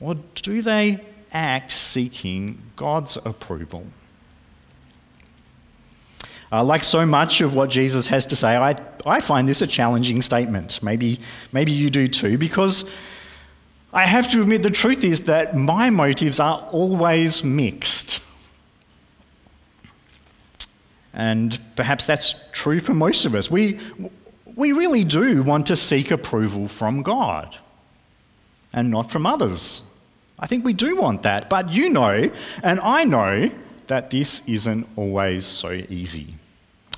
Or 0.00 0.16
do 0.34 0.60
they 0.60 0.98
act 1.32 1.70
seeking 1.70 2.58
God's 2.74 3.16
approval? 3.18 3.86
Uh, 6.50 6.64
like 6.64 6.82
so 6.82 7.06
much 7.06 7.42
of 7.42 7.54
what 7.54 7.70
Jesus 7.70 8.08
has 8.08 8.26
to 8.26 8.34
say, 8.34 8.56
I, 8.56 8.74
I 9.06 9.20
find 9.20 9.48
this 9.48 9.62
a 9.62 9.68
challenging 9.68 10.20
statement. 10.20 10.82
Maybe, 10.82 11.20
maybe 11.52 11.70
you 11.70 11.90
do 11.90 12.08
too, 12.08 12.38
because 12.38 12.90
I 13.92 14.06
have 14.06 14.30
to 14.30 14.40
admit 14.40 14.62
the 14.62 14.70
truth 14.70 15.04
is 15.04 15.22
that 15.22 15.54
my 15.54 15.90
motives 15.90 16.40
are 16.40 16.66
always 16.72 17.44
mixed. 17.44 18.20
And 21.12 21.60
perhaps 21.76 22.06
that's 22.06 22.48
true 22.52 22.80
for 22.80 22.94
most 22.94 23.26
of 23.26 23.34
us. 23.34 23.50
We, 23.50 23.78
we 24.56 24.72
really 24.72 25.04
do 25.04 25.42
want 25.42 25.66
to 25.66 25.76
seek 25.76 26.10
approval 26.10 26.68
from 26.68 27.02
God 27.02 27.58
and 28.72 28.90
not 28.90 29.10
from 29.10 29.26
others. 29.26 29.82
I 30.38 30.46
think 30.46 30.64
we 30.64 30.72
do 30.72 30.96
want 30.96 31.22
that. 31.22 31.50
But 31.50 31.70
you 31.70 31.90
know, 31.90 32.30
and 32.62 32.80
I 32.80 33.04
know, 33.04 33.50
that 33.92 34.08
this 34.08 34.42
isn't 34.46 34.88
always 34.96 35.44
so 35.44 35.72
easy. 35.72 36.34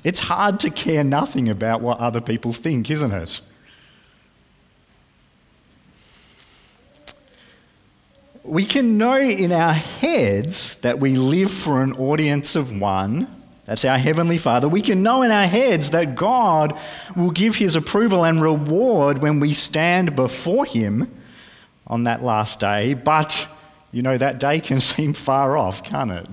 It's 0.05 0.19
hard 0.19 0.61
to 0.61 0.69
care 0.69 1.03
nothing 1.03 1.49
about 1.49 1.81
what 1.81 1.99
other 1.99 2.21
people 2.21 2.53
think, 2.53 2.89
isn't 2.89 3.11
it? 3.11 3.41
We 8.45 8.63
can 8.63 8.99
know 8.99 9.19
in 9.19 9.51
our 9.51 9.73
heads 9.73 10.75
that 10.81 10.99
we 10.99 11.15
live 11.15 11.51
for 11.51 11.81
an 11.81 11.93
audience 11.93 12.55
of 12.55 12.79
one. 12.79 13.27
That's 13.65 13.83
our 13.85 13.97
Heavenly 13.97 14.37
Father. 14.37 14.69
We 14.69 14.83
can 14.83 15.01
know 15.01 15.23
in 15.23 15.31
our 15.31 15.47
heads 15.47 15.89
that 15.89 16.13
God 16.13 16.77
will 17.15 17.31
give 17.31 17.55
His 17.55 17.75
approval 17.75 18.23
and 18.23 18.39
reward 18.39 19.17
when 19.17 19.39
we 19.39 19.51
stand 19.51 20.15
before 20.15 20.65
Him 20.65 21.11
on 21.87 22.03
that 22.03 22.23
last 22.23 22.59
day. 22.59 22.93
But, 22.93 23.47
you 23.91 24.03
know, 24.03 24.15
that 24.15 24.39
day 24.39 24.59
can 24.59 24.79
seem 24.79 25.13
far 25.13 25.57
off, 25.57 25.83
can't 25.83 26.11
it? 26.11 26.27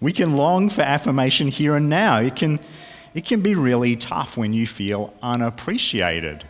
We 0.00 0.14
can 0.14 0.36
long 0.36 0.70
for 0.70 0.80
affirmation 0.80 1.48
here 1.48 1.76
and 1.76 1.90
now. 1.90 2.18
It 2.18 2.36
can, 2.36 2.58
it 3.14 3.26
can 3.26 3.42
be 3.42 3.54
really 3.54 3.96
tough 3.96 4.38
when 4.38 4.54
you 4.54 4.66
feel 4.66 5.12
unappreciated 5.22 6.44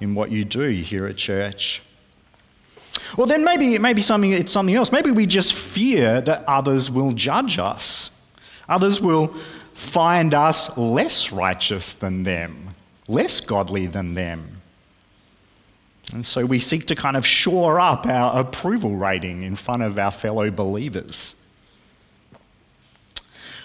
in 0.00 0.16
what 0.16 0.32
you 0.32 0.44
do 0.44 0.68
here 0.68 1.06
at 1.06 1.16
church. 1.16 1.80
Well, 3.16 3.26
then 3.26 3.44
maybe, 3.44 3.78
maybe 3.78 4.02
something, 4.02 4.32
it's 4.32 4.52
something 4.52 4.74
else. 4.74 4.90
Maybe 4.90 5.10
we 5.10 5.26
just 5.26 5.54
fear 5.54 6.20
that 6.22 6.44
others 6.46 6.90
will 6.90 7.12
judge 7.12 7.58
us. 7.58 8.10
Others 8.68 9.00
will 9.00 9.28
find 9.72 10.34
us 10.34 10.76
less 10.76 11.32
righteous 11.32 11.92
than 11.92 12.22
them, 12.22 12.74
less 13.08 13.40
godly 13.40 13.86
than 13.86 14.14
them. 14.14 14.60
And 16.12 16.24
so 16.24 16.44
we 16.44 16.58
seek 16.58 16.86
to 16.86 16.94
kind 16.94 17.16
of 17.16 17.26
shore 17.26 17.80
up 17.80 18.06
our 18.06 18.38
approval 18.40 18.96
rating 18.96 19.42
in 19.42 19.56
front 19.56 19.82
of 19.82 19.98
our 19.98 20.10
fellow 20.10 20.50
believers. 20.50 21.34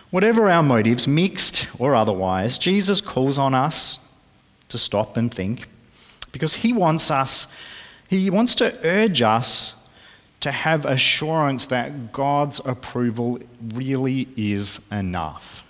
Whatever 0.09 0.49
our 0.49 0.63
motives, 0.63 1.07
mixed 1.07 1.67
or 1.79 1.93
otherwise, 1.93 2.57
Jesus 2.57 3.01
calls 3.01 3.37
on 3.37 3.53
us 3.53 3.99
to 4.69 4.77
stop 4.77 5.17
and 5.17 5.31
think 5.31 5.67
because 6.31 6.55
he 6.55 6.73
wants 6.73 7.11
us, 7.11 7.47
he 8.09 8.29
wants 8.29 8.55
to 8.55 8.75
urge 8.83 9.21
us 9.21 9.75
to 10.39 10.51
have 10.51 10.85
assurance 10.85 11.67
that 11.67 12.11
God's 12.11 12.59
approval 12.65 13.39
really 13.73 14.27
is 14.35 14.81
enough. 14.91 15.67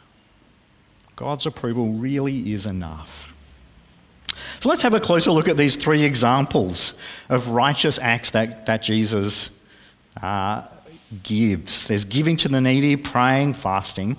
God's 1.15 1.45
approval 1.45 1.93
really 1.93 2.53
is 2.53 2.65
enough. 2.65 3.33
So 4.61 4.69
let's 4.69 4.81
have 4.83 4.93
a 4.93 4.99
closer 4.99 5.31
look 5.31 5.49
at 5.49 5.57
these 5.57 5.75
three 5.75 6.03
examples 6.03 6.93
of 7.27 7.49
righteous 7.49 7.99
acts 7.99 8.31
that, 8.31 8.65
that 8.67 8.83
Jesus 8.83 9.49
uh, 10.21 10.65
gives. 11.23 11.87
There's 11.87 12.05
giving 12.05 12.37
to 12.37 12.47
the 12.47 12.61
needy, 12.61 12.95
praying, 12.95 13.55
fasting. 13.55 14.15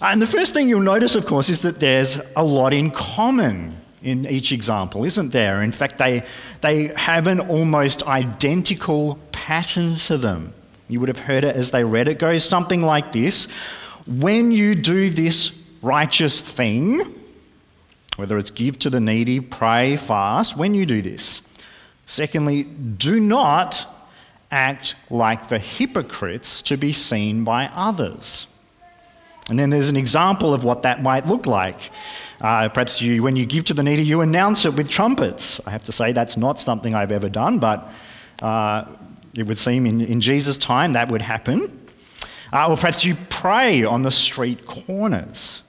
And 0.00 0.20
the 0.20 0.26
first 0.26 0.52
thing 0.52 0.68
you'll 0.68 0.80
notice, 0.80 1.14
of 1.14 1.26
course, 1.26 1.48
is 1.48 1.62
that 1.62 1.78
there's 1.78 2.18
a 2.34 2.42
lot 2.42 2.72
in 2.72 2.90
common 2.90 3.79
in 4.02 4.26
each 4.26 4.52
example, 4.52 5.04
isn't 5.04 5.30
there? 5.30 5.62
In 5.62 5.72
fact, 5.72 5.98
they, 5.98 6.24
they 6.60 6.88
have 6.96 7.26
an 7.26 7.40
almost 7.40 8.06
identical 8.06 9.18
pattern 9.32 9.96
to 9.96 10.16
them. 10.16 10.54
You 10.88 11.00
would 11.00 11.08
have 11.08 11.20
heard 11.20 11.44
it 11.44 11.54
as 11.54 11.70
they 11.70 11.84
read 11.84 12.08
it. 12.08 12.12
it 12.12 12.18
goes 12.18 12.44
something 12.44 12.82
like 12.82 13.12
this 13.12 13.46
When 14.06 14.52
you 14.52 14.74
do 14.74 15.10
this 15.10 15.56
righteous 15.82 16.40
thing, 16.40 17.02
whether 18.16 18.38
it's 18.38 18.50
give 18.50 18.78
to 18.80 18.90
the 18.90 19.00
needy, 19.00 19.40
pray, 19.40 19.96
fast, 19.96 20.56
when 20.56 20.74
you 20.74 20.84
do 20.86 21.00
this. 21.00 21.42
Secondly, 22.06 22.64
do 22.64 23.20
not 23.20 23.86
act 24.50 24.96
like 25.10 25.48
the 25.48 25.58
hypocrites 25.58 26.62
to 26.62 26.76
be 26.76 26.92
seen 26.92 27.44
by 27.44 27.70
others. 27.72 28.46
And 29.48 29.58
then 29.58 29.70
there's 29.70 29.90
an 29.90 29.96
example 29.96 30.54
of 30.54 30.62
what 30.62 30.82
that 30.82 31.02
might 31.02 31.26
look 31.26 31.46
like. 31.46 31.90
Uh, 32.40 32.68
perhaps 32.68 33.02
you, 33.02 33.22
when 33.22 33.36
you 33.36 33.46
give 33.46 33.64
to 33.64 33.74
the 33.74 33.82
needy, 33.82 34.04
you 34.04 34.20
announce 34.20 34.64
it 34.64 34.74
with 34.74 34.88
trumpets. 34.88 35.66
I 35.66 35.70
have 35.70 35.82
to 35.84 35.92
say 35.92 36.12
that's 36.12 36.36
not 36.36 36.58
something 36.58 36.94
I've 36.94 37.12
ever 37.12 37.28
done, 37.28 37.58
but 37.58 37.88
uh, 38.42 38.84
it 39.34 39.46
would 39.46 39.58
seem 39.58 39.86
in, 39.86 40.00
in 40.00 40.20
Jesus' 40.20 40.56
time 40.58 40.92
that 40.92 41.10
would 41.10 41.22
happen. 41.22 41.88
Uh, 42.52 42.70
or 42.70 42.76
perhaps 42.76 43.04
you 43.04 43.16
pray 43.28 43.84
on 43.84 44.02
the 44.02 44.10
street 44.10 44.66
corners. 44.66 45.62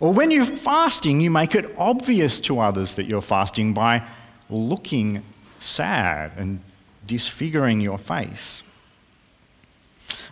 Or 0.00 0.12
when 0.12 0.30
you're 0.30 0.44
fasting, 0.44 1.20
you 1.20 1.30
make 1.30 1.54
it 1.54 1.72
obvious 1.78 2.40
to 2.42 2.58
others 2.58 2.96
that 2.96 3.04
you're 3.04 3.22
fasting 3.22 3.72
by 3.72 4.06
looking 4.50 5.22
sad 5.58 6.32
and 6.36 6.60
disfiguring 7.06 7.80
your 7.80 7.98
face. 7.98 8.64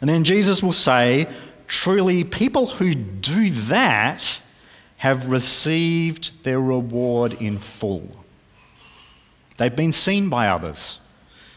And 0.00 0.10
then 0.10 0.24
Jesus 0.24 0.62
will 0.62 0.72
say, 0.72 1.28
Truly, 1.70 2.24
people 2.24 2.66
who 2.66 2.94
do 2.94 3.48
that 3.48 4.40
have 4.96 5.30
received 5.30 6.42
their 6.42 6.58
reward 6.58 7.34
in 7.34 7.58
full. 7.58 8.08
They've 9.56 9.74
been 9.74 9.92
seen 9.92 10.28
by 10.28 10.48
others, 10.48 10.98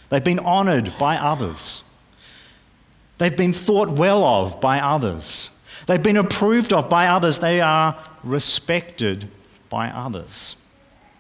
they've 0.10 0.24
been 0.24 0.38
honoured 0.38 0.94
by 1.00 1.18
others, 1.18 1.84
they've 3.18 3.36
been 3.36 3.54
thought 3.54 3.90
well 3.90 4.24
of 4.24 4.62
by 4.62 4.80
others, 4.80 5.50
they've 5.88 6.04
been 6.04 6.18
approved 6.18 6.74
of 6.74 6.92
by 6.92 7.08
others, 7.08 7.40
they 7.40 7.60
are 7.60 7.98
respected 8.24 9.28
by 9.68 9.90
others. 9.90 10.56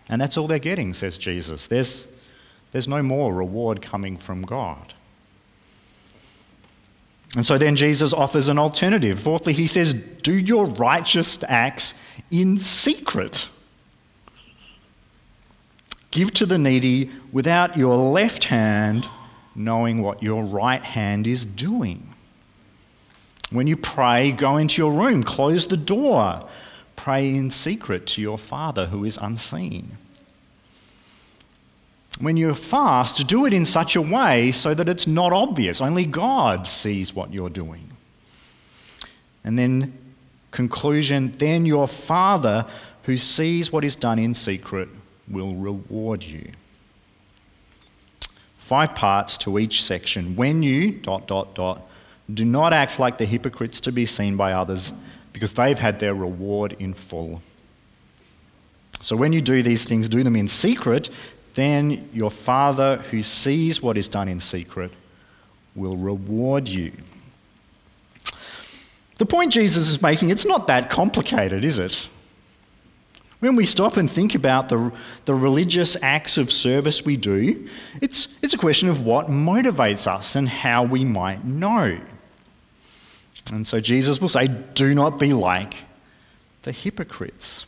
And 0.08 0.22
that's 0.22 0.38
all 0.38 0.46
they're 0.46 0.60
getting, 0.60 0.94
says 0.94 1.18
Jesus. 1.18 1.66
There's 1.66 2.10
there's 2.72 2.88
no 2.88 3.02
more 3.02 3.34
reward 3.34 3.82
coming 3.82 4.18
from 4.18 4.44
God. 4.44 4.94
And 7.36 7.46
so 7.46 7.58
then 7.58 7.76
Jesus 7.76 8.14
offers 8.14 8.48
an 8.48 8.60
alternative. 8.60 9.20
Fourthly, 9.20 9.54
he 9.54 9.68
says, 9.68 9.94
Do 9.94 10.34
your 10.34 10.66
righteous 10.66 11.44
acts 11.48 11.96
in 12.30 12.60
secret. 12.60 13.50
Give 16.12 16.32
to 16.36 16.46
the 16.46 16.60
needy 16.60 17.10
without 17.32 17.76
your 17.76 17.98
left 18.12 18.46
hand 18.46 19.10
knowing 19.56 20.02
what 20.02 20.22
your 20.22 20.44
right 20.44 20.84
hand 20.84 21.28
is 21.28 21.46
doing. 21.46 22.08
When 23.50 23.68
you 23.68 23.78
pray, 23.78 24.32
go 24.32 24.58
into 24.58 24.82
your 24.82 24.92
room, 24.92 25.24
close 25.24 25.68
the 25.68 25.78
door, 25.78 26.48
pray 26.96 27.30
in 27.30 27.52
secret 27.52 28.08
to 28.08 28.22
your 28.22 28.38
Father 28.38 28.88
who 28.88 29.06
is 29.06 29.18
unseen. 29.18 29.98
When 32.24 32.38
you 32.38 32.54
fast, 32.54 33.28
do 33.28 33.46
it 33.46 33.52
in 33.52 33.66
such 33.66 33.98
a 33.98 34.02
way 34.02 34.54
so 34.54 34.74
that 34.74 34.88
it's 34.88 35.06
not 35.06 35.34
obvious. 35.34 35.82
Only 35.82 36.06
God 36.06 36.70
sees 36.70 37.14
what 37.14 37.34
you're 37.34 37.50
doing. 37.50 37.90
And 39.44 39.60
then, 39.60 39.92
conclusion 40.50 41.34
then 41.34 41.66
your 41.66 41.86
Father, 41.86 42.66
who 43.04 43.18
sees 43.18 43.74
what 43.74 43.84
is 43.84 43.98
done 43.98 44.20
in 44.20 44.34
secret, 44.34 44.88
will 45.28 45.54
reward 45.54 46.24
you. 46.24 46.54
Five 48.58 48.96
parts 48.96 49.38
to 49.40 49.60
each 49.60 49.84
section. 49.84 50.38
When 50.38 50.64
you, 50.64 50.92
dot, 50.92 51.28
dot, 51.28 51.54
dot, 51.56 51.82
do 52.34 52.46
not 52.46 52.72
act 52.72 53.00
like 53.00 53.18
the 53.18 53.26
hypocrites 53.26 53.82
to 53.82 53.92
be 53.92 54.06
seen 54.06 54.38
by 54.38 54.54
others, 54.54 54.94
because 55.34 55.52
they've 55.52 55.78
had 55.78 56.00
their 56.00 56.16
reward 56.16 56.78
in 56.80 56.94
full. 56.94 57.42
So 59.02 59.18
when 59.18 59.34
you 59.34 59.42
do 59.42 59.62
these 59.62 59.84
things, 59.84 60.08
do 60.08 60.24
them 60.24 60.38
in 60.38 60.48
secret, 60.48 61.10
then 61.54 62.10
your 62.14 62.32
Father 62.32 62.98
who 62.98 63.22
sees 63.22 63.82
what 63.82 63.98
is 63.98 64.08
done 64.08 64.28
in 64.28 64.40
secret 64.40 64.92
will 65.76 65.96
reward 65.96 66.68
you. 66.68 66.92
The 69.18 69.26
point 69.26 69.54
Jesus 69.54 69.90
is 69.90 70.02
making, 70.02 70.32
it's 70.32 70.46
not 70.46 70.68
that 70.68 70.90
complicated, 70.90 71.64
is 71.64 71.80
it? 71.80 72.08
When 73.40 73.56
we 73.56 73.66
stop 73.66 73.98
and 73.98 74.10
think 74.10 74.36
about 74.36 74.70
the, 74.70 74.92
the 75.26 75.36
religious 75.36 76.02
acts 76.02 76.38
of 76.38 76.52
service 76.52 77.06
we 77.06 77.18
do, 77.18 77.68
it's, 78.02 78.34
it's 78.42 78.54
a 78.54 78.58
question 78.58 78.90
of 78.90 79.06
what 79.06 79.28
motivates 79.28 80.08
us 80.08 80.36
and 80.36 80.48
how 80.48 80.84
we 80.84 81.04
might 81.04 81.44
know. 81.44 82.00
And 83.52 83.68
so 83.68 83.80
Jesus 83.80 84.22
will 84.22 84.30
say, 84.30 84.48
Do 84.48 84.96
not 84.96 85.20
be 85.20 85.34
like 85.34 85.84
the 86.62 86.72
hypocrites. 86.72 87.66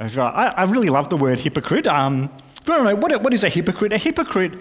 I, 0.00 0.54
I 0.56 0.64
really 0.64 0.88
love 0.88 1.08
the 1.08 1.16
word 1.16 1.38
hypocrite. 1.38 1.86
Um, 1.86 2.28
but 2.64 2.80
anyway, 2.80 2.94
what, 2.94 3.22
what 3.22 3.34
is 3.34 3.44
a 3.44 3.48
hypocrite? 3.48 3.92
A 3.92 3.98
hypocrite, 3.98 4.54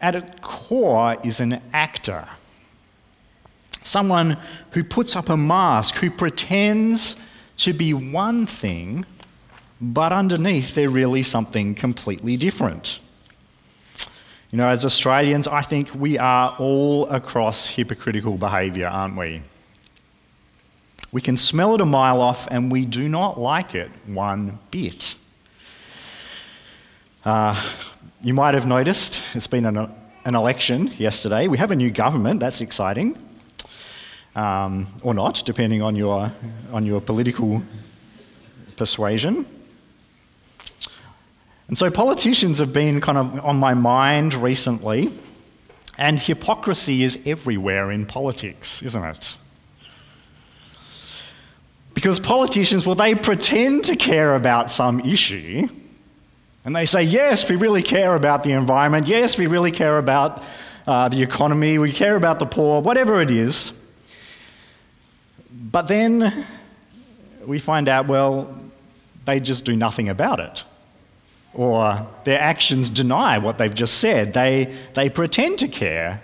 at 0.00 0.14
its 0.14 0.32
core, 0.42 1.16
is 1.24 1.40
an 1.40 1.60
actor. 1.72 2.26
Someone 3.82 4.36
who 4.72 4.84
puts 4.84 5.16
up 5.16 5.28
a 5.28 5.36
mask, 5.36 5.96
who 5.96 6.10
pretends 6.10 7.16
to 7.58 7.72
be 7.72 7.94
one 7.94 8.46
thing, 8.46 9.04
but 9.80 10.12
underneath 10.12 10.74
they're 10.74 10.90
really 10.90 11.22
something 11.22 11.74
completely 11.74 12.36
different. 12.36 13.00
You 14.50 14.58
know, 14.58 14.68
as 14.68 14.84
Australians, 14.84 15.46
I 15.46 15.62
think 15.62 15.94
we 15.94 16.18
are 16.18 16.54
all 16.58 17.08
across 17.08 17.68
hypocritical 17.68 18.36
behaviour, 18.36 18.88
aren't 18.88 19.16
we? 19.16 19.42
We 21.12 21.20
can 21.20 21.36
smell 21.36 21.74
it 21.74 21.80
a 21.80 21.86
mile 21.86 22.20
off 22.20 22.46
and 22.50 22.70
we 22.70 22.84
do 22.84 23.08
not 23.08 23.38
like 23.38 23.74
it 23.74 23.90
one 24.06 24.58
bit. 24.70 25.14
Uh, 27.24 27.62
you 28.22 28.32
might 28.32 28.54
have 28.54 28.66
noticed 28.66 29.22
it's 29.34 29.46
been 29.46 29.66
an, 29.66 29.90
an, 30.24 30.34
election 30.34 30.86
yesterday. 30.96 31.48
We 31.48 31.58
have 31.58 31.70
a 31.70 31.76
new 31.76 31.90
government, 31.90 32.40
that's 32.40 32.62
exciting. 32.62 33.18
Um, 34.34 34.86
or 35.02 35.12
not, 35.12 35.42
depending 35.44 35.82
on 35.82 35.96
your, 35.96 36.32
on 36.72 36.86
your 36.86 37.02
political 37.02 37.62
persuasion. 38.76 39.44
And 41.68 41.76
so 41.76 41.90
politicians 41.90 42.58
have 42.58 42.72
been 42.72 43.02
kind 43.02 43.18
of 43.18 43.44
on 43.44 43.58
my 43.58 43.74
mind 43.74 44.32
recently, 44.32 45.12
and 45.98 46.18
hypocrisy 46.18 47.02
is 47.02 47.18
everywhere 47.26 47.90
in 47.90 48.06
politics, 48.06 48.82
isn't 48.82 49.04
it? 49.04 49.36
Because 51.92 52.18
politicians, 52.18 52.86
well, 52.86 52.94
they 52.94 53.14
pretend 53.14 53.84
to 53.84 53.96
care 53.96 54.34
about 54.36 54.70
some 54.70 55.00
issue, 55.00 55.68
and 56.64 56.76
they 56.76 56.86
say, 56.86 57.02
yes, 57.02 57.48
we 57.48 57.56
really 57.56 57.82
care 57.82 58.14
about 58.14 58.42
the 58.42 58.52
environment, 58.52 59.06
yes, 59.06 59.38
we 59.38 59.46
really 59.46 59.70
care 59.70 59.98
about 59.98 60.44
uh, 60.86 61.08
the 61.08 61.22
economy, 61.22 61.78
we 61.78 61.92
care 61.92 62.16
about 62.16 62.38
the 62.38 62.46
poor, 62.46 62.82
whatever 62.82 63.20
it 63.20 63.30
is. 63.30 63.72
But 65.50 65.88
then 65.88 66.46
we 67.46 67.58
find 67.58 67.88
out, 67.88 68.06
well, 68.06 68.58
they 69.24 69.40
just 69.40 69.64
do 69.64 69.76
nothing 69.76 70.08
about 70.08 70.40
it 70.40 70.64
or 71.52 72.06
their 72.24 72.40
actions 72.40 72.90
deny 72.90 73.38
what 73.38 73.58
they've 73.58 73.74
just 73.74 73.98
said. 73.98 74.32
They, 74.32 74.76
they 74.94 75.08
pretend 75.08 75.58
to 75.60 75.68
care, 75.68 76.22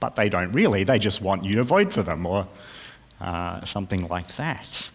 but 0.00 0.16
they 0.16 0.28
don't 0.28 0.52
really. 0.52 0.84
They 0.84 0.98
just 0.98 1.20
want 1.20 1.44
you 1.44 1.56
to 1.56 1.64
vote 1.64 1.92
for 1.92 2.02
them 2.02 2.26
or 2.26 2.46
uh, 3.20 3.64
something 3.64 4.06
like 4.08 4.28
that. 4.36 4.88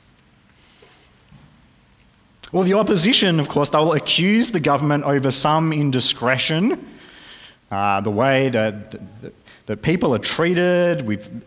Well, 2.53 2.63
the 2.63 2.75
opposition, 2.75 3.41
of 3.41 3.49
course, 3.49 3.69
they'll 3.69 3.91
accuse 3.91 4.51
the 4.51 4.61
government 4.61 5.03
over 5.03 5.31
some 5.31 5.73
indiscretion, 5.73 6.87
uh, 7.69 7.99
the 7.99 8.11
way 8.11 8.47
that, 8.49 8.91
that, 8.91 9.33
that 9.65 9.81
people 9.81 10.15
are 10.15 10.19
treated. 10.19 11.05
With, 11.05 11.43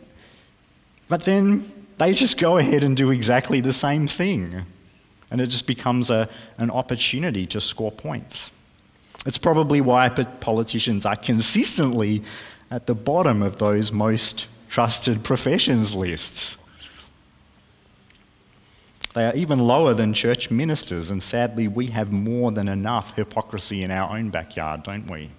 but 1.08 1.22
then 1.22 1.64
they 1.96 2.12
just 2.12 2.38
go 2.38 2.58
ahead 2.58 2.84
and 2.84 2.94
do 2.94 3.10
exactly 3.10 3.60
the 3.60 3.72
same 3.72 4.06
thing 4.06 4.66
and 5.30 5.40
it 5.40 5.46
just 5.46 5.66
becomes 5.66 6.10
a, 6.10 6.28
an 6.58 6.70
opportunity 6.70 7.46
to 7.46 7.60
score 7.60 7.90
points. 7.90 8.50
It's 9.26 9.38
probably 9.38 9.80
why 9.80 10.08
politicians 10.08 11.04
are 11.04 11.16
consistently 11.16 12.22
at 12.70 12.86
the 12.86 12.94
bottom 12.94 13.42
of 13.42 13.56
those 13.56 13.90
most 13.90 14.46
trusted 14.68 15.24
professions 15.24 15.94
lists. 15.94 16.58
They 19.16 19.24
are 19.24 19.34
even 19.34 19.60
lower 19.60 19.94
than 19.94 20.12
church 20.12 20.50
ministers, 20.50 21.10
and 21.10 21.22
sadly, 21.22 21.68
we 21.68 21.86
have 21.86 22.12
more 22.12 22.52
than 22.52 22.68
enough 22.68 23.16
hypocrisy 23.16 23.82
in 23.82 23.90
our 23.90 24.14
own 24.14 24.28
backyard, 24.28 24.82
don't 24.82 25.10
we? 25.10 25.30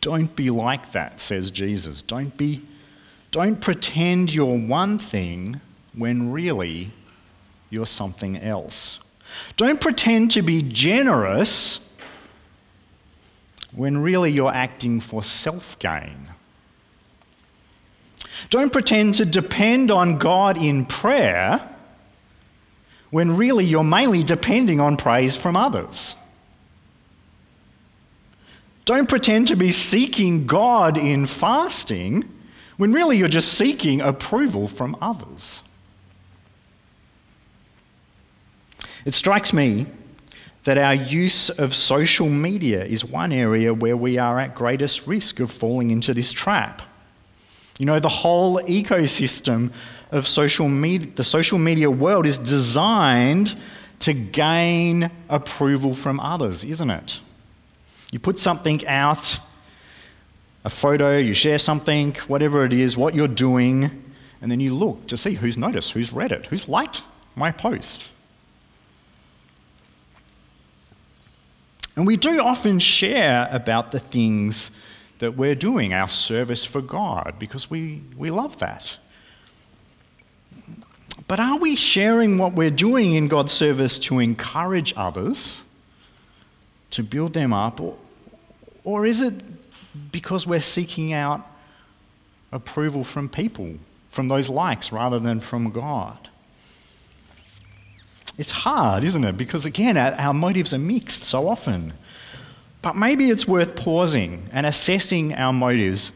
Don't 0.00 0.36
be 0.36 0.48
like 0.48 0.92
that, 0.92 1.18
says 1.18 1.50
Jesus. 1.50 2.02
Don't 2.02 2.36
be 2.36 2.62
don't 3.32 3.60
pretend 3.60 4.32
you're 4.32 4.56
one 4.56 5.00
thing 5.00 5.60
when 5.92 6.30
really 6.30 6.92
you're 7.68 7.84
something 7.84 8.36
else. 8.36 9.00
Don't 9.56 9.80
pretend 9.80 10.30
to 10.30 10.42
be 10.42 10.62
generous 10.62 11.96
when 13.72 13.98
really 13.98 14.30
you're 14.30 14.54
acting 14.54 15.00
for 15.00 15.24
self 15.24 15.76
gain. 15.80 16.28
Don't 18.50 18.72
pretend 18.72 19.14
to 19.14 19.24
depend 19.24 19.90
on 19.90 20.18
God 20.18 20.56
in 20.56 20.84
prayer 20.86 21.68
when 23.10 23.36
really 23.36 23.64
you're 23.64 23.84
mainly 23.84 24.22
depending 24.22 24.80
on 24.80 24.96
praise 24.96 25.36
from 25.36 25.56
others. 25.56 26.14
Don't 28.84 29.08
pretend 29.08 29.48
to 29.48 29.56
be 29.56 29.72
seeking 29.72 30.46
God 30.46 30.96
in 30.96 31.26
fasting 31.26 32.24
when 32.76 32.92
really 32.92 33.18
you're 33.18 33.28
just 33.28 33.54
seeking 33.54 34.00
approval 34.00 34.68
from 34.68 34.96
others. 35.00 35.62
It 39.04 39.14
strikes 39.14 39.52
me 39.52 39.86
that 40.64 40.78
our 40.78 40.94
use 40.94 41.48
of 41.48 41.74
social 41.74 42.28
media 42.28 42.84
is 42.84 43.04
one 43.04 43.32
area 43.32 43.72
where 43.72 43.96
we 43.96 44.18
are 44.18 44.38
at 44.40 44.54
greatest 44.54 45.06
risk 45.06 45.40
of 45.40 45.50
falling 45.50 45.90
into 45.90 46.12
this 46.12 46.32
trap. 46.32 46.82
You 47.78 47.86
know, 47.86 48.00
the 48.00 48.08
whole 48.08 48.60
ecosystem 48.62 49.70
of 50.10 50.26
social 50.26 50.68
media, 50.68 51.10
the 51.14 51.24
social 51.24 51.58
media 51.58 51.90
world 51.90 52.26
is 52.26 52.38
designed 52.38 53.54
to 54.00 54.12
gain 54.12 55.10
approval 55.28 55.94
from 55.94 56.20
others, 56.20 56.64
isn't 56.64 56.90
it? 56.90 57.20
You 58.12 58.18
put 58.18 58.38
something 58.40 58.86
out, 58.86 59.38
a 60.64 60.70
photo, 60.70 61.18
you 61.18 61.34
share 61.34 61.58
something, 61.58 62.14
whatever 62.28 62.64
it 62.64 62.72
is, 62.72 62.96
what 62.96 63.14
you're 63.14 63.28
doing, 63.28 64.04
and 64.40 64.50
then 64.50 64.60
you 64.60 64.74
look 64.74 65.06
to 65.08 65.16
see 65.16 65.34
who's 65.34 65.56
noticed, 65.56 65.92
who's 65.92 66.12
read 66.12 66.32
it, 66.32 66.46
who's 66.46 66.68
liked 66.68 67.02
my 67.34 67.52
post. 67.52 68.10
And 71.96 72.06
we 72.06 72.16
do 72.16 72.42
often 72.42 72.78
share 72.78 73.48
about 73.50 73.90
the 73.90 73.98
things 73.98 74.70
that 75.18 75.36
we're 75.36 75.54
doing, 75.54 75.92
our 75.92 76.08
service 76.08 76.64
for 76.64 76.80
God, 76.80 77.34
because 77.38 77.70
we, 77.70 78.02
we 78.16 78.30
love 78.30 78.58
that. 78.58 78.98
But 81.28 81.40
are 81.40 81.58
we 81.58 81.74
sharing 81.74 82.38
what 82.38 82.52
we're 82.52 82.70
doing 82.70 83.14
in 83.14 83.28
God's 83.28 83.52
service 83.52 83.98
to 84.00 84.18
encourage 84.18 84.94
others, 84.96 85.64
to 86.90 87.02
build 87.02 87.32
them 87.32 87.52
up, 87.52 87.80
or, 87.80 87.96
or 88.84 89.06
is 89.06 89.22
it 89.22 89.34
because 90.12 90.46
we're 90.46 90.60
seeking 90.60 91.12
out 91.12 91.44
approval 92.52 93.02
from 93.02 93.28
people, 93.28 93.74
from 94.10 94.28
those 94.28 94.48
likes, 94.48 94.92
rather 94.92 95.18
than 95.18 95.40
from 95.40 95.70
God? 95.70 96.28
It's 98.38 98.50
hard, 98.50 99.02
isn't 99.02 99.24
it? 99.24 99.36
Because 99.36 99.64
again, 99.64 99.96
our, 99.96 100.12
our 100.12 100.34
motives 100.34 100.74
are 100.74 100.78
mixed 100.78 101.22
so 101.22 101.48
often. 101.48 101.94
But 102.86 102.94
maybe 102.94 103.30
it's 103.30 103.48
worth 103.48 103.74
pausing 103.74 104.48
and 104.52 104.64
assessing 104.64 105.34
our 105.34 105.52
motives 105.52 106.12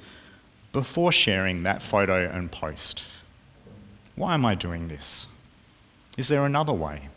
before 0.71 1.11
sharing 1.11 1.65
that 1.65 1.83
photo 1.83 2.31
and 2.31 2.49
post. 2.49 3.05
Why 4.15 4.35
am 4.35 4.47
I 4.47 4.55
doing 4.55 4.87
this? 4.87 5.27
Is 6.17 6.29
there 6.29 6.47
another 6.47 6.73
way? 6.73 7.09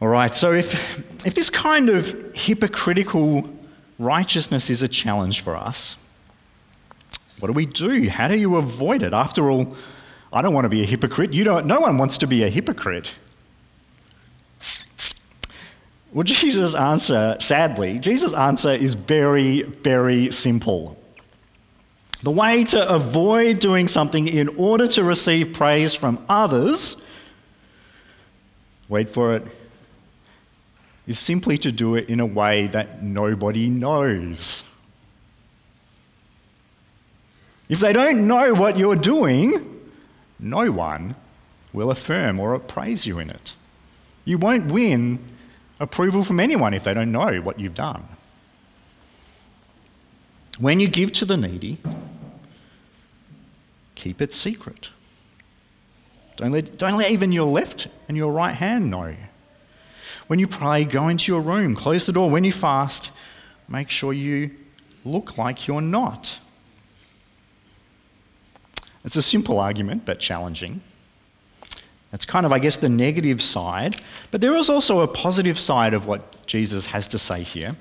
All 0.00 0.06
right, 0.06 0.32
so 0.32 0.52
if, 0.52 1.26
if 1.26 1.34
this 1.34 1.50
kind 1.50 1.88
of 1.88 2.32
hypocritical 2.36 3.50
righteousness 3.98 4.70
is 4.70 4.82
a 4.84 4.88
challenge 4.88 5.40
for 5.40 5.56
us, 5.56 5.96
what 7.40 7.48
do 7.48 7.54
we 7.54 7.66
do? 7.66 8.08
How 8.08 8.28
do 8.28 8.36
you 8.36 8.54
avoid 8.54 9.02
it? 9.02 9.12
After 9.12 9.50
all, 9.50 9.76
I 10.32 10.42
don't 10.42 10.54
want 10.54 10.66
to 10.66 10.68
be 10.68 10.82
a 10.82 10.86
hypocrite. 10.86 11.32
You 11.32 11.42
don't, 11.42 11.66
no 11.66 11.80
one 11.80 11.98
wants 11.98 12.18
to 12.18 12.28
be 12.28 12.44
a 12.44 12.48
hypocrite. 12.48 13.16
Well, 16.12 16.24
Jesus' 16.24 16.74
answer, 16.74 17.36
sadly, 17.38 17.98
Jesus' 17.98 18.32
answer 18.32 18.72
is 18.72 18.94
very, 18.94 19.62
very 19.62 20.30
simple. 20.30 20.98
The 22.22 22.30
way 22.30 22.64
to 22.64 22.88
avoid 22.88 23.60
doing 23.60 23.88
something 23.88 24.26
in 24.26 24.48
order 24.56 24.86
to 24.88 25.04
receive 25.04 25.52
praise 25.52 25.94
from 25.94 26.24
others, 26.28 26.96
wait 28.88 29.08
for 29.08 29.36
it, 29.36 29.46
is 31.06 31.18
simply 31.18 31.58
to 31.58 31.70
do 31.70 31.94
it 31.94 32.08
in 32.08 32.20
a 32.20 32.26
way 32.26 32.66
that 32.68 33.02
nobody 33.02 33.68
knows. 33.68 34.64
If 37.68 37.80
they 37.80 37.92
don't 37.92 38.26
know 38.26 38.54
what 38.54 38.78
you're 38.78 38.96
doing, 38.96 39.80
no 40.38 40.72
one 40.72 41.14
will 41.72 41.90
affirm 41.90 42.40
or 42.40 42.58
praise 42.58 43.06
you 43.06 43.18
in 43.18 43.28
it. 43.28 43.54
You 44.24 44.38
won't 44.38 44.72
win 44.72 45.18
approval 45.80 46.24
from 46.24 46.40
anyone 46.40 46.74
if 46.74 46.84
they 46.84 46.94
don't 46.94 47.12
know 47.12 47.40
what 47.40 47.58
you've 47.58 47.74
done. 47.74 48.04
When 50.58 50.80
you 50.80 50.88
give 50.88 51.12
to 51.12 51.24
the 51.24 51.36
needy, 51.36 51.78
keep 53.94 54.20
it 54.20 54.32
secret. 54.32 54.90
Don't 56.36 56.52
let, 56.52 56.76
don't 56.78 56.96
let 56.96 57.10
even 57.10 57.32
your 57.32 57.46
left 57.46 57.88
and 58.08 58.16
your 58.16 58.32
right 58.32 58.54
hand 58.54 58.90
know. 58.90 59.14
When 60.26 60.38
you 60.38 60.46
pray, 60.46 60.84
go 60.84 61.08
into 61.08 61.32
your 61.32 61.40
room, 61.40 61.74
close 61.74 62.06
the 62.06 62.12
door. 62.12 62.30
When 62.30 62.44
you 62.44 62.52
fast, 62.52 63.12
make 63.68 63.90
sure 63.90 64.12
you 64.12 64.50
look 65.04 65.38
like 65.38 65.66
you're 65.66 65.80
not. 65.80 66.38
It's 69.04 69.16
a 69.16 69.22
simple 69.22 69.58
argument, 69.58 70.04
but 70.04 70.20
challenging. 70.20 70.80
That's 72.10 72.24
kind 72.24 72.46
of, 72.46 72.52
I 72.52 72.58
guess, 72.58 72.76
the 72.76 72.88
negative 72.88 73.42
side. 73.42 74.00
But 74.30 74.40
there 74.40 74.56
is 74.56 74.70
also 74.70 75.00
a 75.00 75.08
positive 75.08 75.58
side 75.58 75.92
of 75.94 76.06
what 76.06 76.46
Jesus 76.46 76.86
has 76.86 77.06
to 77.08 77.18
say 77.18 77.42
here. 77.42 77.76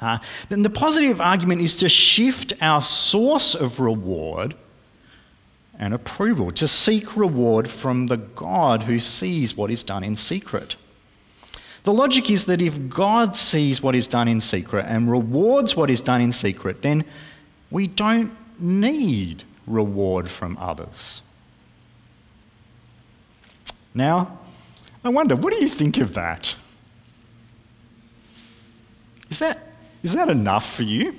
Uh, 0.00 0.18
the 0.48 0.70
positive 0.70 1.20
argument 1.20 1.60
is 1.60 1.76
to 1.76 1.88
shift 1.88 2.52
our 2.60 2.82
source 2.82 3.54
of 3.54 3.80
reward 3.80 4.54
and 5.78 5.92
approval, 5.92 6.50
to 6.52 6.68
seek 6.68 7.16
reward 7.16 7.68
from 7.68 8.06
the 8.06 8.16
God 8.16 8.84
who 8.84 8.98
sees 8.98 9.56
what 9.56 9.70
is 9.70 9.82
done 9.82 10.04
in 10.04 10.14
secret. 10.14 10.76
The 11.82 11.92
logic 11.92 12.30
is 12.30 12.46
that 12.46 12.62
if 12.62 12.88
God 12.88 13.36
sees 13.36 13.82
what 13.82 13.94
is 13.94 14.08
done 14.08 14.28
in 14.28 14.40
secret 14.40 14.86
and 14.88 15.10
rewards 15.10 15.76
what 15.76 15.90
is 15.90 16.00
done 16.00 16.20
in 16.20 16.32
secret, 16.32 16.82
then 16.82 17.04
we 17.70 17.86
don't 17.86 18.34
need 18.60 19.44
reward 19.66 20.30
from 20.30 20.56
others. 20.58 21.22
Now, 23.94 24.38
I 25.04 25.08
wonder, 25.10 25.36
what 25.36 25.52
do 25.52 25.60
you 25.60 25.68
think 25.68 25.98
of 25.98 26.14
that? 26.14 26.56
Is 29.30 29.38
that, 29.38 29.72
is 30.02 30.14
that 30.14 30.28
enough 30.28 30.68
for 30.74 30.82
you? 30.82 31.14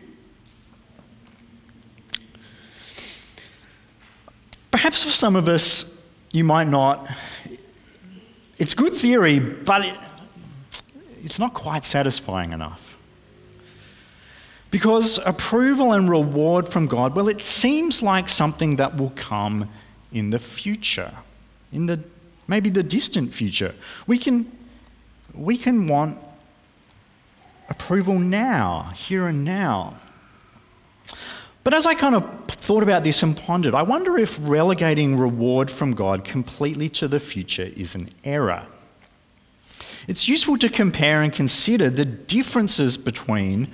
Perhaps 4.72 5.04
for 5.04 5.10
some 5.10 5.36
of 5.36 5.48
us, 5.48 6.04
you 6.32 6.44
might 6.44 6.68
not. 6.68 7.08
It's 8.58 8.74
good 8.74 8.94
theory, 8.94 9.40
but 9.40 9.86
it, 9.86 9.98
it's 11.24 11.40
not 11.40 11.54
quite 11.54 11.86
satisfying 11.86 12.52
enough. 12.52 12.98
Because 14.72 15.18
approval 15.26 15.94
and 15.94 16.10
reward 16.10 16.68
from 16.68 16.88
God, 16.88 17.16
well, 17.16 17.30
it 17.30 17.42
seems 17.42 18.04
like 18.04 18.28
something 18.28 18.76
that 18.76 18.98
will 18.98 19.14
come 19.16 19.70
in 20.12 20.32
the 20.32 20.40
future, 20.40 21.12
in 21.72 21.86
the 21.86 22.04
maybe 22.48 22.70
the 22.70 22.84
distant 22.84 23.34
future. 23.34 23.74
We 24.08 24.18
can, 24.18 24.52
we 25.34 25.58
can 25.58 25.88
want 25.88 26.20
approval 27.70 28.20
now, 28.20 28.92
here 28.96 29.28
and 29.28 29.44
now. 29.44 30.00
But 31.64 31.74
as 31.74 31.86
I 31.86 31.96
kind 31.96 32.14
of 32.14 32.46
thought 32.48 32.84
about 32.84 33.04
this 33.04 33.24
and 33.24 33.36
pondered, 33.36 33.74
I 33.74 33.82
wonder 33.82 34.18
if 34.18 34.38
relegating 34.42 35.18
reward 35.18 35.72
from 35.72 35.94
God 35.94 36.24
completely 36.24 36.90
to 36.90 37.08
the 37.08 37.20
future 37.20 37.72
is 37.76 37.96
an 37.96 38.10
error. 38.24 38.68
It's 40.08 40.28
useful 40.28 40.58
to 40.60 40.70
compare 40.70 41.24
and 41.24 41.34
consider 41.34 41.90
the 41.90 42.06
differences 42.06 42.98
between 42.98 43.70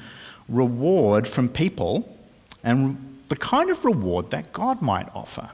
reward 0.48 1.28
from 1.28 1.50
people 1.50 2.18
and 2.64 3.20
the 3.28 3.36
kind 3.36 3.70
of 3.70 3.84
reward 3.84 4.30
that 4.32 4.54
God 4.54 4.82
might 4.82 5.10
offer. 5.14 5.52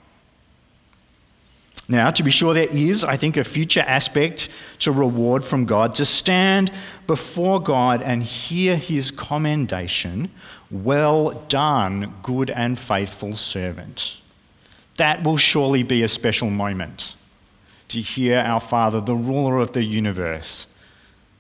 Now, 1.90 2.10
to 2.10 2.24
be 2.24 2.32
sure, 2.32 2.54
there 2.54 2.68
is, 2.70 3.04
I 3.04 3.16
think, 3.16 3.38
a 3.38 3.44
future 3.46 3.84
aspect 3.88 4.50
to 4.80 4.92
reward 4.92 5.46
from 5.46 5.66
God 5.66 5.94
to 5.96 6.06
stand 6.06 6.72
before 7.08 7.62
God 7.62 8.02
and 8.02 8.22
hear 8.22 8.76
his 8.76 9.10
commendation 9.10 10.30
Well 10.70 11.32
done, 11.48 12.16
good 12.24 12.50
and 12.50 12.78
faithful 12.78 13.34
servant. 13.34 14.20
That 14.98 15.24
will 15.24 15.38
surely 15.38 15.84
be 15.84 16.04
a 16.04 16.10
special 16.10 16.50
moment 16.50 17.16
to 17.88 18.02
hear 18.02 18.40
our 18.40 18.60
Father, 18.60 19.00
the 19.00 19.16
ruler 19.16 19.60
of 19.60 19.72
the 19.72 19.84
universe, 19.84 20.68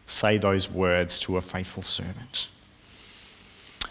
say 0.05 0.37
those 0.37 0.71
words 0.71 1.19
to 1.19 1.35
a 1.35 1.41
faithful 1.41 1.83
servant. 1.83 2.47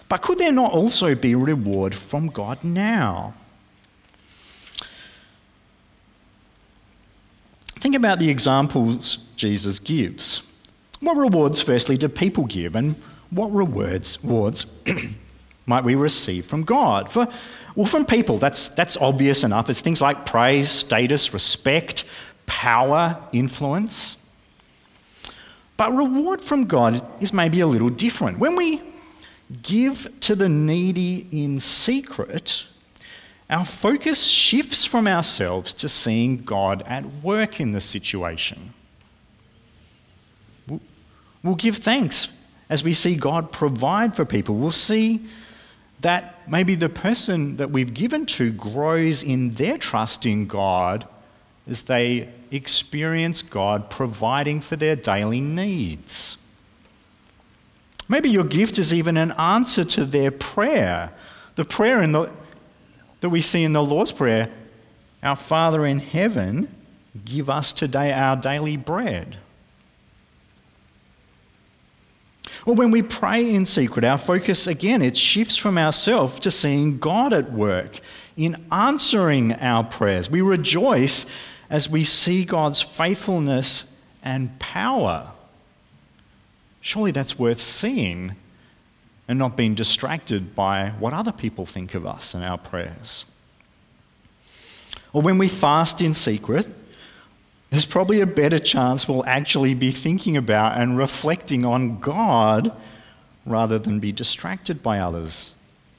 But 0.08 0.22
could 0.22 0.38
there 0.38 0.52
not 0.52 0.72
also 0.72 1.14
be 1.14 1.34
reward 1.34 1.94
from 1.94 2.28
God 2.28 2.64
now? 2.64 3.34
Think 7.86 7.94
about 7.94 8.18
the 8.18 8.30
examples 8.30 9.18
Jesus 9.36 9.78
gives. 9.78 10.42
What 10.98 11.16
rewards, 11.16 11.62
firstly, 11.62 11.96
do 11.96 12.08
people 12.08 12.44
give, 12.44 12.74
and 12.74 12.96
what 13.30 13.46
rewards, 13.52 14.18
rewards 14.24 14.66
might 15.66 15.84
we 15.84 15.94
receive 15.94 16.46
from 16.46 16.64
God? 16.64 17.08
For, 17.08 17.28
well, 17.76 17.86
from 17.86 18.04
people, 18.04 18.38
that's, 18.38 18.70
that's 18.70 18.96
obvious 18.96 19.44
enough. 19.44 19.70
It's 19.70 19.82
things 19.82 20.00
like 20.00 20.26
praise, 20.26 20.68
status, 20.68 21.32
respect, 21.32 22.04
power, 22.46 23.22
influence. 23.32 24.16
But 25.76 25.94
reward 25.94 26.40
from 26.40 26.64
God 26.64 27.00
is 27.22 27.32
maybe 27.32 27.60
a 27.60 27.68
little 27.68 27.90
different. 27.90 28.40
When 28.40 28.56
we 28.56 28.82
give 29.62 30.08
to 30.22 30.34
the 30.34 30.48
needy 30.48 31.28
in 31.30 31.60
secret, 31.60 32.66
our 33.48 33.64
focus 33.64 34.26
shifts 34.26 34.84
from 34.84 35.06
ourselves 35.06 35.72
to 35.74 35.88
seeing 35.88 36.38
God 36.38 36.82
at 36.86 37.04
work 37.22 37.60
in 37.60 37.72
the 37.72 37.80
situation. 37.80 38.74
We'll 41.42 41.54
give 41.54 41.76
thanks 41.76 42.28
as 42.68 42.82
we 42.82 42.92
see 42.92 43.14
God 43.14 43.52
provide 43.52 44.16
for 44.16 44.24
people. 44.24 44.56
We'll 44.56 44.72
see 44.72 45.20
that 46.00 46.48
maybe 46.48 46.74
the 46.74 46.88
person 46.88 47.56
that 47.56 47.70
we've 47.70 47.94
given 47.94 48.26
to 48.26 48.50
grows 48.50 49.22
in 49.22 49.52
their 49.54 49.78
trust 49.78 50.26
in 50.26 50.46
God 50.46 51.06
as 51.68 51.84
they 51.84 52.28
experience 52.50 53.42
God 53.42 53.90
providing 53.90 54.60
for 54.60 54.76
their 54.76 54.96
daily 54.96 55.40
needs. 55.40 56.36
Maybe 58.08 58.28
your 58.28 58.44
gift 58.44 58.78
is 58.78 58.92
even 58.92 59.16
an 59.16 59.32
answer 59.32 59.84
to 59.84 60.04
their 60.04 60.30
prayer. 60.30 61.12
The 61.54 61.64
prayer 61.64 62.02
in 62.02 62.12
the 62.12 62.30
that 63.20 63.30
we 63.30 63.40
see 63.40 63.64
in 63.64 63.72
the 63.72 63.82
Lord's 63.82 64.12
Prayer 64.12 64.50
Our 65.22 65.36
Father 65.36 65.84
in 65.86 65.98
heaven, 65.98 66.74
give 67.24 67.48
us 67.50 67.72
today 67.72 68.12
our 68.12 68.36
daily 68.36 68.76
bread. 68.76 69.38
Or 72.64 72.74
when 72.74 72.90
we 72.90 73.02
pray 73.02 73.54
in 73.54 73.64
secret, 73.64 74.04
our 74.04 74.18
focus 74.18 74.66
again, 74.66 75.00
it 75.00 75.16
shifts 75.16 75.56
from 75.56 75.78
ourselves 75.78 76.40
to 76.40 76.50
seeing 76.50 76.98
God 76.98 77.32
at 77.32 77.52
work 77.52 78.00
in 78.36 78.56
answering 78.72 79.52
our 79.54 79.84
prayers. 79.84 80.28
We 80.28 80.40
rejoice 80.40 81.26
as 81.70 81.88
we 81.88 82.02
see 82.02 82.44
God's 82.44 82.82
faithfulness 82.82 83.92
and 84.22 84.58
power. 84.58 85.30
Surely 86.80 87.12
that's 87.12 87.38
worth 87.38 87.60
seeing 87.60 88.34
and 89.28 89.38
not 89.38 89.56
being 89.56 89.74
distracted 89.74 90.54
by 90.54 90.90
what 90.98 91.12
other 91.12 91.32
people 91.32 91.66
think 91.66 91.94
of 91.94 92.06
us 92.06 92.34
and 92.34 92.44
our 92.44 92.58
prayers. 92.58 93.24
Or 95.12 95.22
when 95.22 95.38
we 95.38 95.48
fast 95.48 96.02
in 96.02 96.14
secret, 96.14 96.66
there's 97.70 97.86
probably 97.86 98.20
a 98.20 98.26
better 98.26 98.58
chance 98.58 99.08
we'll 99.08 99.26
actually 99.26 99.74
be 99.74 99.90
thinking 99.90 100.36
about 100.36 100.80
and 100.80 100.96
reflecting 100.96 101.64
on 101.64 101.98
God 101.98 102.72
rather 103.44 103.78
than 103.78 103.98
be 103.98 104.12
distracted 104.12 104.82
by 104.82 104.98
others. 104.98 105.54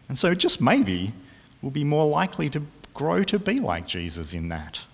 And 0.08 0.18
so, 0.18 0.34
just 0.34 0.62
maybe, 0.62 1.14
we'll 1.62 1.72
be 1.72 1.84
more 1.84 2.08
likely 2.08 2.50
to 2.52 2.62
grow 2.94 3.24
to 3.24 3.40
be 3.40 3.60
like 3.60 3.88
Jesus 3.88 4.34
in 4.34 4.50
that. 4.50 4.86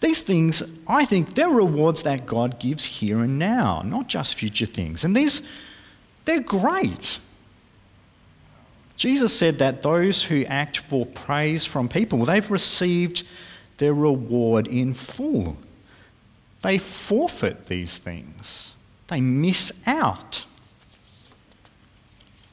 These 0.00 0.22
things, 0.22 0.62
I 0.86 1.04
think, 1.04 1.34
they're 1.34 1.48
rewards 1.48 2.04
that 2.04 2.24
God 2.24 2.60
gives 2.60 2.84
here 2.84 3.18
and 3.18 3.38
now, 3.38 3.82
not 3.84 4.08
just 4.08 4.36
future 4.36 4.66
things. 4.66 5.04
And 5.04 5.16
these, 5.16 5.42
they're 6.24 6.40
great. 6.40 7.18
Jesus 8.96 9.36
said 9.36 9.58
that 9.58 9.82
those 9.82 10.24
who 10.24 10.44
act 10.44 10.78
for 10.78 11.06
praise 11.06 11.64
from 11.64 11.88
people, 11.88 12.24
they've 12.24 12.50
received 12.50 13.24
their 13.78 13.94
reward 13.94 14.66
in 14.66 14.94
full. 14.94 15.56
They 16.62 16.78
forfeit 16.78 17.66
these 17.66 17.98
things, 17.98 18.72
they 19.08 19.20
miss 19.20 19.72
out. 19.86 20.44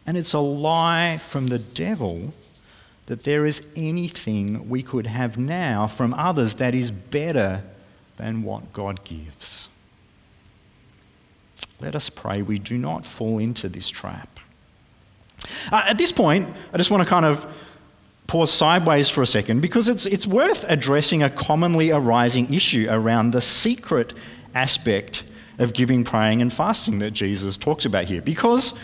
And 0.07 0.17
it's 0.17 0.33
a 0.33 0.39
lie 0.39 1.17
from 1.17 1.47
the 1.47 1.57
devil 1.57 2.31
that 3.05 3.23
there 3.23 3.45
is 3.45 3.67
anything 3.75 4.67
we 4.69 4.81
could 4.81 5.07
have 5.07 5.37
now 5.37 5.87
from 5.87 6.13
others 6.13 6.55
that 6.55 6.73
is 6.73 6.91
better 6.91 7.63
than 8.17 8.43
what 8.43 8.73
God 8.73 9.03
gives. 9.03 9.67
Let 11.79 11.95
us 11.95 12.09
pray 12.09 12.41
we 12.41 12.57
do 12.57 12.77
not 12.77 13.05
fall 13.05 13.37
into 13.37 13.69
this 13.69 13.89
trap. 13.89 14.39
Uh, 15.71 15.83
at 15.85 15.97
this 15.97 16.11
point, 16.11 16.47
I 16.73 16.77
just 16.77 16.89
want 16.89 17.03
to 17.03 17.09
kind 17.09 17.25
of 17.25 17.45
pause 18.27 18.51
sideways 18.51 19.09
for 19.09 19.21
a 19.21 19.25
second 19.25 19.61
because 19.61 19.87
it's, 19.87 20.05
it's 20.05 20.25
worth 20.25 20.65
addressing 20.67 21.21
a 21.21 21.29
commonly 21.29 21.91
arising 21.91 22.51
issue 22.51 22.87
around 22.89 23.31
the 23.31 23.41
secret 23.41 24.13
aspect 24.55 25.23
of 25.59 25.73
giving, 25.73 26.03
praying, 26.03 26.41
and 26.41 26.51
fasting 26.51 26.99
that 26.99 27.11
Jesus 27.11 27.57
talks 27.57 27.85
about 27.85 28.05
here. 28.05 28.21
Because, 28.21 28.77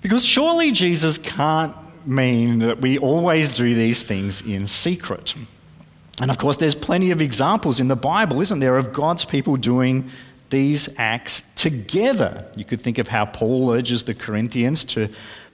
because 0.00 0.24
surely 0.24 0.72
Jesus 0.72 1.18
can't 1.18 1.76
mean 2.10 2.58
that 2.58 2.80
we 2.80 2.98
always 2.98 3.48
do 3.50 3.74
these 3.74 4.02
things 4.02 4.42
in 4.42 4.66
secret. 4.66 5.34
And 6.20 6.30
of 6.30 6.38
course, 6.38 6.56
there's 6.56 6.74
plenty 6.74 7.12
of 7.12 7.20
examples 7.20 7.80
in 7.80 7.88
the 7.88 7.96
Bible, 7.96 8.40
isn't 8.40 8.58
there, 8.58 8.76
of 8.76 8.92
God's 8.92 9.24
people 9.24 9.56
doing 9.56 10.10
these 10.50 10.88
acts 10.98 11.42
together. 11.54 12.44
You 12.56 12.64
could 12.64 12.82
think 12.82 12.98
of 12.98 13.08
how 13.08 13.26
Paul 13.26 13.70
urges 13.70 14.02
the 14.02 14.14
Corinthians 14.14 14.84
to 14.86 15.08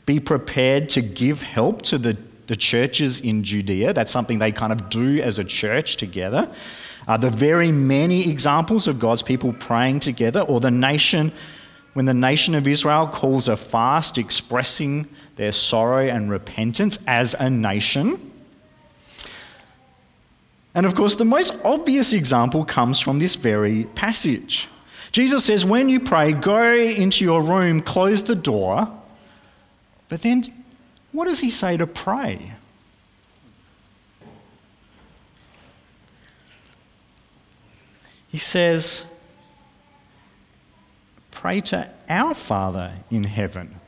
be 0.07 0.19
prepared 0.19 0.89
to 0.91 1.03
give 1.03 1.43
help 1.43 1.83
to 1.83 1.99
the, 1.99 2.17
the 2.47 2.57
churches 2.57 3.21
in 3.21 3.45
Judea. 3.45 3.93
That's 3.93 4.11
something 4.11 4.39
they 4.39 4.53
kind 4.53 4.73
of 4.73 4.89
do 4.89 5.21
as 5.21 5.39
a 5.39 5.45
church 5.45 5.97
together. 5.99 6.51
Uh, 7.07 7.19
the 7.19 7.31
very 7.31 7.71
many 7.71 8.29
examples 8.31 8.89
of 8.89 8.99
God's 8.99 9.23
people 9.23 9.53
praying 9.53 10.01
together, 10.01 10.41
or 10.41 10.59
the 10.61 10.71
nation, 10.71 11.33
when 11.97 12.05
the 12.05 12.13
nation 12.13 12.55
of 12.55 12.69
Israel 12.69 13.07
calls 13.07 13.49
a 13.49 13.57
fast 13.57 14.19
expressing 14.19 15.09
their 15.37 15.51
sorrow 15.51 16.07
and 16.07 16.31
repentance 16.31 16.99
as 17.07 17.33
a 17.33 17.49
nation. 17.49 18.33
And 20.75 20.85
of 20.85 20.95
course, 20.95 21.17
the 21.17 21.25
most 21.25 21.59
obvious 21.65 22.13
example 22.13 22.67
comes 22.67 23.01
from 23.01 23.19
this 23.19 23.37
very 23.37 23.85
passage. 23.95 24.69
Jesus 25.11 25.47
says, 25.47 25.65
when 25.65 25.89
you 25.89 25.99
pray, 25.99 26.33
go 26.33 26.75
into 26.75 27.25
your 27.25 27.41
room, 27.43 27.81
close 27.81 28.23
the 28.23 28.35
door. 28.35 28.93
But 30.11 30.21
then, 30.21 30.45
what 31.13 31.25
does 31.25 31.41
he 31.41 31.49
say 31.49 31.79
to 31.79 31.87
pray? 31.87 32.53
He 38.29 38.37
says, 38.37 39.07
Pray 41.47 41.61
to 41.61 41.89
our 42.09 42.35
Father 42.35 42.93
in 43.09 43.23
heaven, 43.23 43.79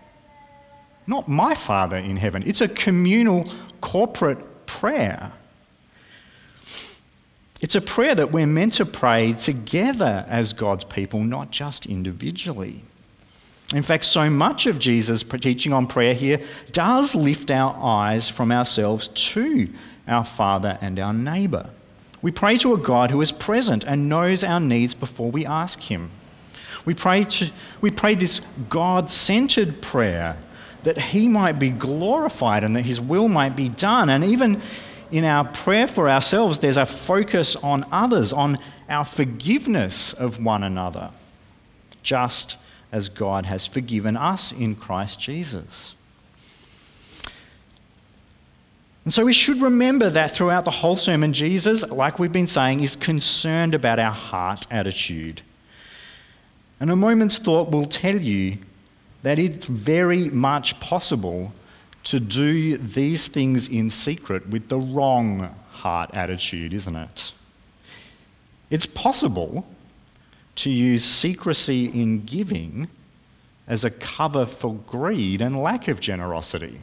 not 1.09 1.27
my 1.27 1.57
Father 1.57 1.97
in 1.97 2.17
heaven. 2.17 2.45
It's 2.47 2.61
a 2.61 2.69
communal, 2.69 3.51
corporate 3.81 4.67
prayer. 4.67 5.33
It's 7.61 7.75
a 7.75 7.81
prayer 7.81 8.15
that 8.15 8.31
we're 8.31 8.47
meant 8.47 8.75
to 8.75 8.87
pray 8.87 9.33
together 9.33 10.25
as 10.29 10.53
God's 10.53 10.85
people, 10.85 11.25
not 11.25 11.51
just 11.51 11.87
individually. 11.87 12.85
In 13.75 13.83
fact, 13.83 14.05
so 14.05 14.31
much 14.31 14.67
of 14.67 14.79
Jesus' 14.79 15.25
teaching 15.25 15.73
on 15.73 15.89
prayer 15.89 16.15
here 16.15 16.41
does 16.71 17.17
lift 17.17 17.51
our 17.51 17.75
eyes 17.83 18.29
from 18.29 18.53
ourselves 18.53 19.09
to 19.09 19.69
our 20.07 20.23
Father 20.23 20.79
and 20.81 21.01
our 21.01 21.13
neighbour. 21.13 21.71
We 22.23 22.31
pray 22.31 22.57
to 22.59 22.73
a 22.75 22.79
God 22.79 23.11
who 23.11 23.21
is 23.21 23.33
present 23.33 23.83
and 23.83 24.09
knows 24.09 24.45
our 24.45 24.61
needs 24.61 24.95
before 24.95 25.33
we 25.33 25.45
ask 25.45 25.81
Him. 25.81 26.13
We 26.85 26.95
pray, 26.95 27.25
to, 27.25 27.51
we 27.81 27.91
pray 27.91 28.15
this 28.15 28.41
God 28.69 29.11
centered 29.11 29.83
prayer 29.83 30.37
that 30.85 30.99
He 30.99 31.29
might 31.29 31.59
be 31.59 31.71
glorified 31.71 32.65
and 32.65 32.75
that 32.77 32.83
His 32.83 33.01
will 33.01 33.29
might 33.29 33.57
be 33.57 33.69
done. 33.69 34.09
And 34.09 34.25
even 34.25 34.61
in 35.11 35.25
our 35.25 35.45
prayer 35.45 35.87
for 35.87 36.09
ourselves, 36.09 36.59
there's 36.59 36.77
a 36.77 36.87
focus 36.87 37.57
on 37.57 37.85
others, 37.91 38.33
on 38.33 38.59
our 38.89 39.05
forgiveness 39.05 40.13
of 40.13 40.43
one 40.43 40.63
another, 40.63 41.11
just 42.03 42.57
as 42.93 43.09
God 43.09 43.47
has 43.47 43.67
forgiven 43.67 44.17
us 44.17 44.53
in 44.53 44.75
Christ 44.75 45.21
Jesus. 45.21 45.95
And 49.05 49.13
so 49.13 49.25
we 49.25 49.33
should 49.33 49.63
remember 49.63 50.11
that 50.11 50.33
throughout 50.33 50.67
the 50.67 50.71
whole 50.71 50.97
sermon, 50.97 51.33
Jesus, 51.33 51.83
like 51.91 52.19
we've 52.19 52.33
been 52.33 52.47
saying, 52.47 52.81
is 52.81 52.95
concerned 52.95 53.75
about 53.75 53.99
our 53.99 54.13
heart 54.13 54.67
attitude. 54.71 55.41
And 56.81 56.91
a 56.91 56.97
moment's 56.97 57.39
thought 57.39 57.71
will 57.71 57.87
tell 57.87 58.21
you 58.21 58.59
that 59.23 59.39
it's 59.39 59.65
very 59.65 60.29
much 60.29 60.79
possible 60.81 61.53
to 62.05 62.21
do 62.21 62.77
these 62.77 63.29
things 63.29 63.69
in 63.69 63.91
secret 63.91 64.49
with 64.49 64.69
the 64.69 64.79
wrong 64.79 65.55
heart 65.71 66.11
attitude, 66.15 66.73
isn't 66.73 66.97
it? 66.97 67.33
It's 68.71 68.87
possible 68.87 69.67
to 70.57 70.71
use 70.71 71.05
secrecy 71.05 71.87
in 71.87 72.25
giving 72.25 72.89
as 73.67 73.85
a 73.85 73.91
cover 73.91 74.47
for 74.47 74.75
greed 74.75 75.43
and 75.43 75.63
lack 75.63 75.89
of 75.89 76.01
generosity. 76.01 76.81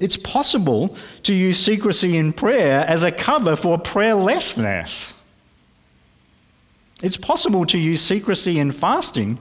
It's 0.00 0.16
possible 0.16 0.96
to 1.24 1.34
use 1.34 1.58
secrecy 1.58 2.16
in 2.16 2.32
prayer 2.32 2.84
as 2.86 3.04
a 3.04 3.12
cover 3.12 3.56
for 3.56 3.78
prayerlessness. 3.78 5.14
It's 7.02 7.16
possible 7.16 7.66
to 7.66 7.78
use 7.78 8.00
secrecy 8.00 8.58
and 8.60 8.74
fasting 8.74 9.38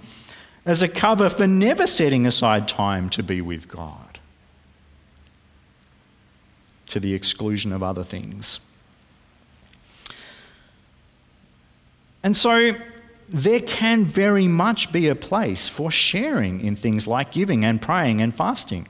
as 0.65 0.81
a 0.81 0.87
cover 0.87 1.29
for 1.29 1.47
never 1.47 1.87
setting 1.87 2.25
aside 2.25 2.67
time 2.67 3.09
to 3.11 3.23
be 3.23 3.39
with 3.39 3.67
God, 3.67 4.19
to 6.87 6.99
the 6.99 7.13
exclusion 7.13 7.71
of 7.71 7.83
other 7.83 8.03
things. 8.03 8.59
And 12.23 12.35
so 12.35 12.73
there 13.29 13.61
can 13.61 14.05
very 14.05 14.47
much 14.47 14.91
be 14.91 15.07
a 15.07 15.15
place 15.15 15.69
for 15.69 15.89
sharing 15.89 16.61
in 16.61 16.75
things 16.75 17.07
like 17.07 17.31
giving 17.31 17.63
and 17.63 17.81
praying 17.81 18.21
and 18.21 18.35
fasting. 18.35 18.87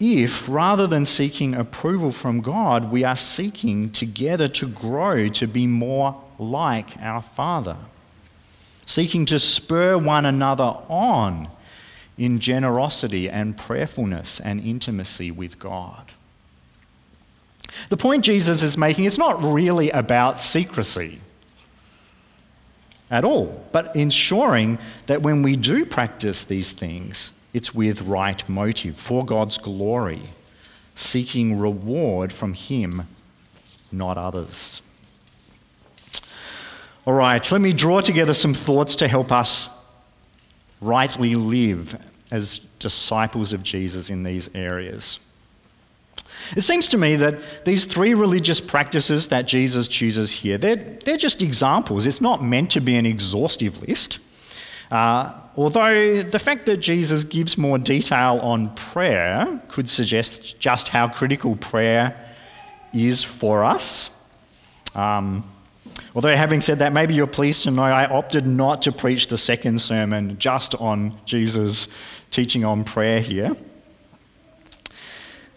If, 0.00 0.48
rather 0.48 0.86
than 0.86 1.06
seeking 1.06 1.54
approval 1.54 2.12
from 2.12 2.40
God, 2.40 2.92
we 2.92 3.02
are 3.02 3.16
seeking 3.16 3.90
together 3.90 4.46
to 4.48 4.66
grow 4.66 5.28
to 5.28 5.46
be 5.46 5.66
more 5.66 6.22
like 6.38 6.96
our 6.98 7.20
Father 7.20 7.76
seeking 8.88 9.26
to 9.26 9.38
spur 9.38 9.98
one 9.98 10.24
another 10.24 10.74
on 10.88 11.46
in 12.16 12.38
generosity 12.38 13.28
and 13.28 13.54
prayerfulness 13.54 14.40
and 14.40 14.64
intimacy 14.64 15.30
with 15.30 15.58
God. 15.58 16.10
The 17.90 17.98
point 17.98 18.24
Jesus 18.24 18.62
is 18.62 18.78
making 18.78 19.04
is 19.04 19.18
not 19.18 19.42
really 19.42 19.90
about 19.90 20.40
secrecy 20.40 21.20
at 23.10 23.26
all, 23.26 23.62
but 23.72 23.94
ensuring 23.94 24.78
that 25.04 25.20
when 25.20 25.42
we 25.42 25.54
do 25.54 25.84
practice 25.84 26.46
these 26.46 26.72
things, 26.72 27.34
it's 27.52 27.74
with 27.74 28.02
right 28.02 28.46
motive, 28.48 28.96
for 28.96 29.24
God's 29.24 29.58
glory, 29.58 30.22
seeking 30.94 31.58
reward 31.58 32.32
from 32.32 32.54
Him, 32.54 33.08
not 33.90 34.16
others. 34.16 34.82
All 37.06 37.14
right, 37.14 37.50
let 37.50 37.60
me 37.60 37.72
draw 37.72 38.00
together 38.00 38.34
some 38.34 38.52
thoughts 38.52 38.96
to 38.96 39.08
help 39.08 39.32
us 39.32 39.68
rightly 40.80 41.34
live 41.36 41.98
as 42.30 42.58
disciples 42.78 43.52
of 43.52 43.62
Jesus 43.62 44.10
in 44.10 44.22
these 44.22 44.50
areas. 44.54 45.18
It 46.56 46.62
seems 46.62 46.88
to 46.90 46.98
me 46.98 47.16
that 47.16 47.64
these 47.64 47.84
three 47.84 48.14
religious 48.14 48.60
practices 48.60 49.28
that 49.28 49.46
Jesus 49.46 49.88
chooses 49.88 50.32
here, 50.32 50.58
they're, 50.58 50.76
they're 50.76 51.16
just 51.16 51.42
examples. 51.42 52.06
It's 52.06 52.20
not 52.20 52.42
meant 52.42 52.70
to 52.72 52.80
be 52.80 52.96
an 52.96 53.06
exhaustive 53.06 53.86
list. 53.86 54.18
Uh, 54.90 55.34
although 55.58 56.22
the 56.22 56.38
fact 56.38 56.64
that 56.66 56.78
Jesus 56.78 57.24
gives 57.24 57.58
more 57.58 57.78
detail 57.78 58.38
on 58.42 58.74
prayer 58.74 59.60
could 59.68 59.90
suggest 59.90 60.58
just 60.58 60.88
how 60.88 61.08
critical 61.08 61.56
prayer 61.56 62.16
is 62.94 63.22
for 63.22 63.64
us. 63.64 64.10
Um, 64.94 65.44
Although, 66.14 66.34
having 66.34 66.60
said 66.60 66.78
that, 66.80 66.92
maybe 66.92 67.14
you're 67.14 67.26
pleased 67.26 67.64
to 67.64 67.70
know 67.70 67.82
I 67.82 68.06
opted 68.06 68.46
not 68.46 68.82
to 68.82 68.92
preach 68.92 69.28
the 69.28 69.38
second 69.38 69.80
sermon 69.80 70.38
just 70.38 70.74
on 70.74 71.16
Jesus' 71.24 71.86
teaching 72.30 72.64
on 72.64 72.84
prayer 72.84 73.20
here. 73.20 73.54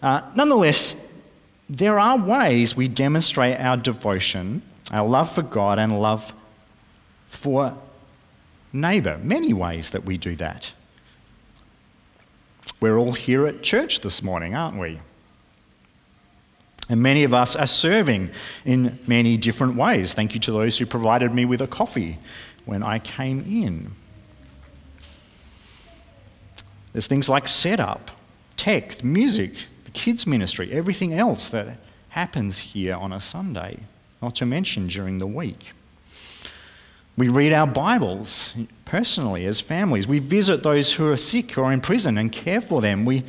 Uh, 0.02 0.20
nonetheless, 0.36 1.08
there 1.68 1.98
are 1.98 2.20
ways 2.20 2.76
we 2.76 2.86
demonstrate 2.86 3.58
our 3.58 3.76
devotion, 3.76 4.62
our 4.90 5.08
love 5.08 5.32
for 5.32 5.42
God, 5.42 5.78
and 5.78 6.00
love 6.00 6.34
for 7.26 7.76
neighbour. 8.72 9.18
Many 9.22 9.52
ways 9.52 9.90
that 9.90 10.04
we 10.04 10.16
do 10.16 10.36
that. 10.36 10.72
We're 12.80 12.98
all 12.98 13.12
here 13.12 13.46
at 13.46 13.62
church 13.62 14.00
this 14.00 14.22
morning, 14.22 14.54
aren't 14.54 14.78
we? 14.78 14.98
And 16.88 17.00
many 17.00 17.24
of 17.24 17.32
us 17.32 17.54
are 17.54 17.66
serving 17.66 18.30
in 18.64 18.98
many 19.06 19.36
different 19.36 19.76
ways. 19.76 20.14
Thank 20.14 20.34
you 20.34 20.40
to 20.40 20.52
those 20.52 20.78
who 20.78 20.86
provided 20.86 21.32
me 21.32 21.44
with 21.44 21.62
a 21.62 21.66
coffee 21.66 22.18
when 22.64 22.82
I 22.82 22.98
came 22.98 23.40
in. 23.40 23.92
There's 26.92 27.06
things 27.06 27.28
like 27.28 27.48
setup, 27.48 28.10
tech, 28.56 29.02
music, 29.02 29.66
the 29.84 29.90
kids' 29.92 30.26
ministry, 30.26 30.70
everything 30.72 31.14
else 31.14 31.48
that 31.50 31.78
happens 32.10 32.58
here 32.58 32.94
on 32.94 33.12
a 33.12 33.20
Sunday, 33.20 33.78
not 34.20 34.34
to 34.36 34.46
mention 34.46 34.88
during 34.88 35.18
the 35.18 35.26
week. 35.26 35.72
We 37.16 37.28
read 37.28 37.52
our 37.52 37.66
Bibles 37.66 38.56
personally 38.84 39.44
as 39.44 39.60
families. 39.60 40.08
We 40.08 40.18
visit 40.18 40.62
those 40.62 40.94
who 40.94 41.10
are 41.10 41.16
sick 41.16 41.58
or 41.58 41.72
in 41.72 41.80
prison 41.80 42.16
and 42.16 42.32
care 42.32 42.60
for 42.60 42.80
them. 42.80 43.04
We 43.04 43.22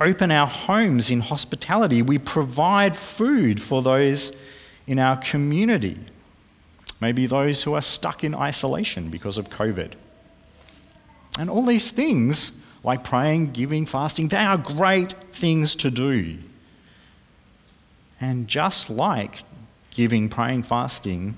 open 0.00 0.30
our 0.30 0.46
homes 0.46 1.10
in 1.10 1.20
hospitality. 1.20 2.02
We 2.02 2.18
provide 2.18 2.94
food 2.94 3.62
for 3.62 3.80
those 3.80 4.32
in 4.86 4.98
our 4.98 5.16
community, 5.16 5.98
maybe 7.00 7.26
those 7.26 7.62
who 7.64 7.74
are 7.74 7.82
stuck 7.82 8.22
in 8.22 8.34
isolation 8.34 9.10
because 9.10 9.36
of 9.36 9.50
COVID. 9.50 9.92
And 11.38 11.50
all 11.50 11.64
these 11.64 11.90
things, 11.90 12.62
like 12.84 13.02
praying, 13.02 13.52
giving, 13.52 13.84
fasting, 13.84 14.28
they 14.28 14.36
are 14.36 14.56
great 14.56 15.12
things 15.32 15.74
to 15.76 15.90
do. 15.90 16.38
And 18.20 18.46
just 18.46 18.88
like 18.88 19.42
giving, 19.90 20.28
praying, 20.28 20.62
fasting, 20.62 21.36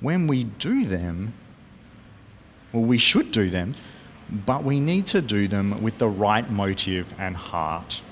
when 0.00 0.26
we 0.26 0.44
do 0.44 0.86
them, 0.86 1.34
well, 2.72 2.82
we 2.82 2.98
should 2.98 3.30
do 3.32 3.50
them, 3.50 3.74
but 4.30 4.64
we 4.64 4.80
need 4.80 5.06
to 5.06 5.20
do 5.20 5.48
them 5.48 5.82
with 5.82 5.98
the 5.98 6.08
right 6.08 6.48
motive 6.50 7.12
and 7.18 7.36
heart. 7.36 8.02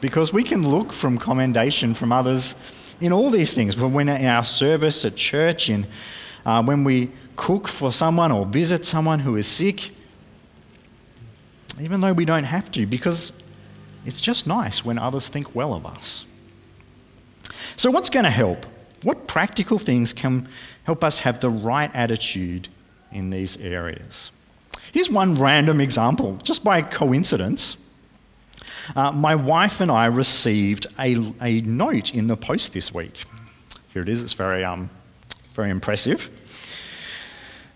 Because 0.00 0.32
we 0.32 0.44
can 0.44 0.68
look 0.68 0.92
from 0.92 1.18
commendation 1.18 1.94
from 1.94 2.12
others 2.12 2.54
in 3.00 3.12
all 3.12 3.30
these 3.30 3.54
things, 3.54 3.76
when 3.76 4.08
in 4.08 4.26
our 4.26 4.44
service 4.44 5.04
at 5.04 5.16
church, 5.16 5.70
in, 5.70 5.86
uh, 6.44 6.62
when 6.62 6.84
we 6.84 7.10
cook 7.36 7.66
for 7.66 7.90
someone 7.90 8.30
or 8.30 8.46
visit 8.46 8.84
someone 8.84 9.20
who 9.20 9.36
is 9.36 9.46
sick, 9.46 9.90
even 11.80 12.00
though 12.00 12.12
we 12.12 12.24
don't 12.24 12.44
have 12.44 12.70
to, 12.72 12.86
because 12.86 13.32
it's 14.04 14.20
just 14.20 14.46
nice 14.46 14.84
when 14.84 14.98
others 14.98 15.28
think 15.28 15.54
well 15.54 15.74
of 15.74 15.86
us. 15.86 16.26
So, 17.76 17.90
what's 17.90 18.10
going 18.10 18.24
to 18.24 18.30
help? 18.30 18.66
What 19.02 19.26
practical 19.26 19.78
things 19.78 20.12
can 20.12 20.48
help 20.84 21.02
us 21.02 21.20
have 21.20 21.40
the 21.40 21.50
right 21.50 21.90
attitude 21.94 22.68
in 23.10 23.30
these 23.30 23.56
areas? 23.58 24.30
Here's 24.92 25.10
one 25.10 25.36
random 25.36 25.80
example, 25.80 26.38
just 26.42 26.62
by 26.62 26.82
coincidence. 26.82 27.76
Uh, 28.94 29.12
my 29.12 29.34
wife 29.34 29.80
and 29.80 29.90
I 29.90 30.06
received 30.06 30.86
a, 30.98 31.32
a 31.40 31.60
note 31.60 32.14
in 32.14 32.26
the 32.26 32.36
post 32.36 32.72
this 32.72 32.92
week. 32.92 33.24
Here 33.92 34.02
it 34.02 34.08
is, 34.08 34.22
it's 34.22 34.32
very, 34.32 34.64
um, 34.64 34.90
very 35.54 35.70
impressive. 35.70 36.30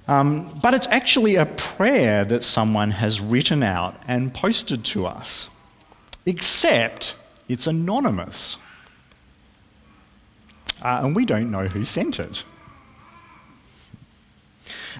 Um, 0.09 0.59
but 0.62 0.75
it's 0.75 0.87
actually 0.89 1.37
a 1.37 1.47
prayer 1.47 2.25
that 2.25 2.45
someone 2.45 2.93
has 2.93 3.21
written 3.21 3.62
out 3.62 4.01
and 4.07 4.33
posted 4.33 4.85
to 4.87 5.07
us, 5.07 5.49
except 6.25 7.17
it's 7.49 7.67
anonymous. 7.67 8.59
Uh, 10.83 11.01
and 11.03 11.17
we 11.17 11.25
don't 11.25 11.51
know 11.51 11.67
who 11.67 11.85
sent 11.85 12.19
it. 12.21 12.45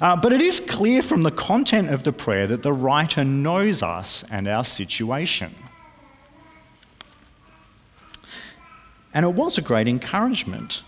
Uh, 0.01 0.17
but 0.17 0.33
it 0.33 0.41
is 0.41 0.61
clear 0.61 1.03
from 1.03 1.23
the 1.23 1.31
content 1.31 1.91
of 1.91 2.03
the 2.03 2.13
prayer 2.13 2.47
that 2.47 2.63
the 2.63 2.73
writer 2.73 3.25
knows 3.25 3.83
us 3.83 4.25
and 4.31 4.47
our 4.47 4.65
situation. 4.65 5.55
And 9.15 9.25
it 9.25 9.33
was 9.33 9.57
a 9.57 9.63
great 9.63 9.89
encouragement. 9.89 10.83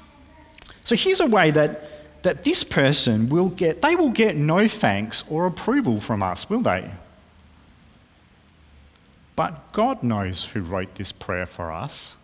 So 0.83 0.95
here's 0.95 1.21
a 1.21 1.27
way 1.27 1.51
that, 1.51 2.23
that 2.23 2.45
this 2.45 2.63
person 2.63 3.31
will 3.31 3.49
get, 3.49 3.81
they 3.81 3.97
will 3.97 4.11
get 4.11 4.37
no 4.37 4.69
thanks 4.69 5.25
or 5.31 5.47
approval 5.47 6.01
from 6.01 6.23
us, 6.23 6.51
will 6.51 6.61
they? 6.61 6.91
But 9.35 9.73
God 9.73 10.03
knows 10.03 10.45
who 10.45 10.61
wrote 10.61 10.97
this 10.97 11.13
prayer 11.13 11.47
for 11.47 11.73
us. 11.73 12.17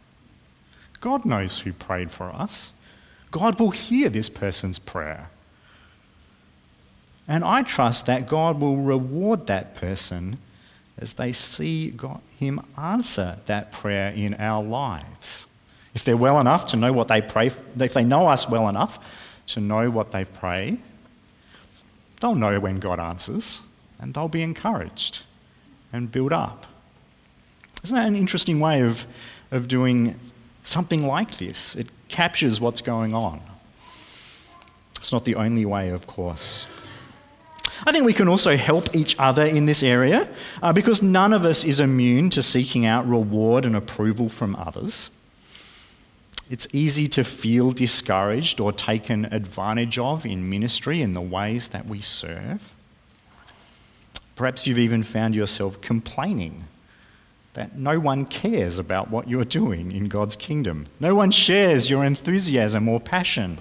God 1.05 1.27
knows 1.27 1.59
who 1.59 1.75
prayed 1.75 2.11
for 2.11 2.31
us. 2.31 2.73
God 3.31 3.61
will 3.61 3.73
hear 3.73 4.09
this 4.09 4.31
person's 4.31 4.79
prayer. 4.79 5.29
And 7.29 7.45
I 7.45 7.63
trust 7.63 8.07
that 8.07 8.27
God 8.27 8.59
will 8.59 8.79
reward 8.79 9.47
that 9.47 9.75
person 9.75 10.39
as 10.97 11.13
they 11.13 11.31
see 11.31 11.91
God, 11.91 12.23
Him 12.39 12.59
answer 12.79 13.37
that 13.45 13.71
prayer 13.71 14.13
in 14.13 14.33
our 14.37 14.65
lives. 14.65 15.47
If 15.95 16.05
they're 16.05 16.17
well 16.17 16.41
enough 16.41 16.65
to 16.69 16.79
know 16.79 16.95
what 16.95 17.09
they 17.09 17.21
pray, 17.21 17.49
if 17.49 17.93
they 17.93 18.03
know 18.03 18.27
us 18.27 18.49
well 18.49 18.67
enough 18.71 18.99
to 19.49 19.61
know 19.61 19.91
what 19.91 20.11
they 20.11 20.25
pray, 20.25 20.79
they'll 22.23 22.35
know 22.35 22.59
when 22.61 22.81
God 22.81 22.99
answers 22.99 23.61
and 24.01 24.15
they'll 24.15 24.29
be 24.29 24.43
encouraged 24.43 25.23
and 25.93 26.11
built 26.11 26.33
up. 26.33 26.65
Isn't 27.83 27.95
that 27.95 28.09
an 28.09 28.17
interesting 28.17 28.59
way 28.59 28.81
of, 28.81 29.07
of 29.51 29.69
doing 29.69 30.19
something 30.67 31.07
like 31.07 31.39
this? 31.39 31.77
It 31.77 31.89
captures 32.09 32.61
what's 32.61 32.81
going 32.81 33.15
on. 33.15 33.41
It's 34.99 35.13
not 35.13 35.25
the 35.25 35.35
only 35.35 35.65
way, 35.65 35.91
of 35.91 36.07
course. 36.07 36.67
I 37.87 37.93
think 37.93 38.07
we 38.07 38.13
can 38.13 38.29
also 38.29 38.57
help 38.57 38.95
each 38.95 39.17
other 39.19 39.45
in 39.45 39.67
this 39.67 39.83
area 39.83 40.29
uh, 40.63 40.73
because 40.73 41.03
none 41.03 41.33
of 41.33 41.45
us 41.45 41.65
is 41.65 41.81
immune 41.81 42.31
to 42.31 42.43
seeking 42.43 42.87
out 42.87 43.07
reward 43.07 43.65
and 43.65 43.77
approval 43.77 44.29
from 44.29 44.57
others. 44.57 45.11
It's 46.51 46.69
easy 46.73 47.07
to 47.09 47.25
feel 47.25 47.73
discouraged 47.73 48.61
or 48.61 48.73
taken 48.73 49.27
advantage 49.27 49.99
of 49.99 50.25
in 50.25 50.49
ministry 50.49 51.03
in 51.03 51.13
the 51.13 51.21
ways 51.21 51.69
that 51.69 51.87
we 51.87 52.01
serve. 52.01 52.75
Perhaps 54.37 54.67
you've 54.67 54.79
even 54.79 55.03
found 55.03 55.35
yourself 55.35 55.81
complaining 55.81 56.65
that 57.55 57.77
no 57.77 57.99
one 57.99 58.25
cares 58.25 58.79
about 58.79 59.11
what 59.11 59.29
you're 59.29 59.45
doing 59.45 59.93
in 59.93 60.09
God's 60.09 60.37
kingdom. 60.37 60.87
No 61.01 61.15
one 61.15 61.31
shares 61.31 61.89
your 61.89 62.05
enthusiasm 62.05 62.89
or 62.89 63.01
passion 63.01 63.59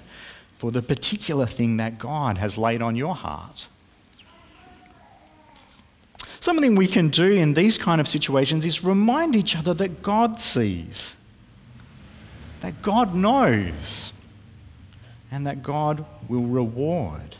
for 0.58 0.70
the 0.70 0.82
particular 0.82 1.46
thing 1.46 1.76
that 1.78 1.98
God 1.98 2.38
has 2.38 2.58
laid 2.58 2.82
on 2.82 2.96
your 2.96 3.14
heart. 3.14 3.68
Something 6.40 6.74
we 6.74 6.86
can 6.86 7.08
do 7.08 7.32
in 7.32 7.54
these 7.54 7.78
kind 7.78 8.00
of 8.00 8.08
situations 8.08 8.66
is 8.66 8.84
remind 8.84 9.34
each 9.34 9.56
other 9.56 9.72
that 9.74 10.02
God 10.02 10.38
sees 10.38 11.16
that 12.64 12.80
God 12.80 13.14
knows 13.14 14.10
and 15.30 15.46
that 15.46 15.62
God 15.62 16.06
will 16.28 16.46
reward. 16.46 17.36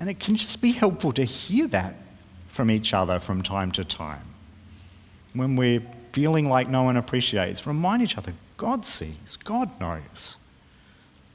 And 0.00 0.08
it 0.08 0.18
can 0.18 0.34
just 0.34 0.62
be 0.62 0.72
helpful 0.72 1.12
to 1.12 1.24
hear 1.24 1.66
that 1.66 1.94
from 2.48 2.70
each 2.70 2.94
other 2.94 3.18
from 3.18 3.42
time 3.42 3.70
to 3.72 3.84
time. 3.84 4.31
When 5.34 5.56
we're 5.56 5.82
feeling 6.12 6.48
like 6.48 6.68
no 6.68 6.82
one 6.82 6.96
appreciates, 6.96 7.66
remind 7.66 8.02
each 8.02 8.18
other 8.18 8.34
God 8.56 8.84
sees, 8.84 9.38
God 9.42 9.80
knows. 9.80 10.36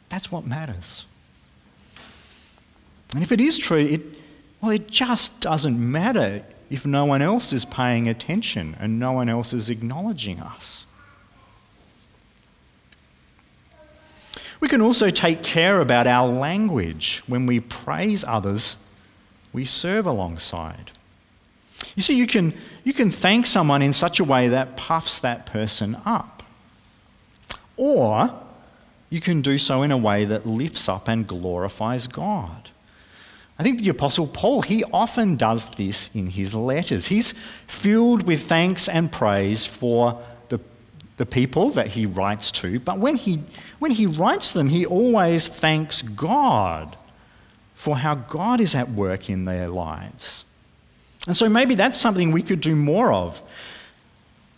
That's 0.09 0.31
what 0.31 0.45
matters. 0.45 1.05
And 3.13 3.23
if 3.23 3.31
it 3.31 3.41
is 3.41 3.57
true, 3.57 3.79
it, 3.79 4.01
well, 4.61 4.71
it 4.71 4.87
just 4.87 5.41
doesn't 5.41 5.79
matter 5.79 6.43
if 6.69 6.85
no 6.85 7.05
one 7.05 7.21
else 7.21 7.53
is 7.53 7.65
paying 7.65 8.07
attention 8.07 8.75
and 8.79 8.99
no 8.99 9.11
one 9.11 9.29
else 9.29 9.53
is 9.53 9.69
acknowledging 9.69 10.39
us. 10.39 10.85
We 14.59 14.67
can 14.67 14.81
also 14.81 15.09
take 15.09 15.43
care 15.43 15.81
about 15.81 16.07
our 16.07 16.27
language. 16.27 17.23
When 17.27 17.45
we 17.45 17.59
praise 17.59 18.23
others, 18.23 18.77
we 19.53 19.65
serve 19.65 20.05
alongside. 20.05 20.91
You 21.95 22.01
see, 22.01 22.15
you 22.15 22.27
can, 22.27 22.53
you 22.83 22.93
can 22.93 23.11
thank 23.11 23.45
someone 23.45 23.81
in 23.81 23.93
such 23.93 24.19
a 24.19 24.23
way 24.23 24.47
that 24.49 24.77
puffs 24.77 25.19
that 25.19 25.45
person 25.45 25.97
up. 26.05 26.43
Or 27.75 28.33
you 29.09 29.21
can 29.21 29.41
do 29.41 29.57
so 29.57 29.83
in 29.83 29.91
a 29.91 29.97
way 29.97 30.25
that 30.25 30.45
lifts 30.45 30.89
up 30.89 31.07
and 31.07 31.27
glorifies 31.27 32.07
God. 32.07 32.69
I 33.59 33.63
think 33.63 33.79
the 33.79 33.89
Apostle 33.89 34.27
Paul, 34.27 34.61
he 34.61 34.83
often 34.85 35.35
does 35.35 35.69
this 35.71 36.13
in 36.13 36.27
his 36.27 36.53
letters. 36.53 37.07
He's 37.07 37.33
filled 37.65 38.27
with 38.27 38.43
thanks 38.43 38.87
and 38.87 39.11
praise 39.11 39.65
for 39.65 40.21
the 40.49 40.59
the 41.17 41.25
people 41.25 41.71
that 41.71 41.89
he 41.89 42.05
writes 42.05 42.51
to, 42.51 42.79
but 42.79 42.99
when 42.99 43.15
he, 43.15 43.41
when 43.79 43.91
he 43.91 44.05
writes 44.05 44.53
them, 44.53 44.69
he 44.69 44.85
always 44.85 45.49
thanks 45.49 46.03
God 46.03 46.95
for 47.73 47.97
how 47.97 48.15
God 48.15 48.61
is 48.61 48.75
at 48.75 48.89
work 48.91 49.29
in 49.29 49.45
their 49.45 49.67
lives. 49.67 50.45
And 51.27 51.35
so 51.35 51.49
maybe 51.49 51.75
that's 51.75 51.99
something 51.99 52.31
we 52.31 52.41
could 52.41 52.61
do 52.61 52.75
more 52.75 53.11
of. 53.11 53.41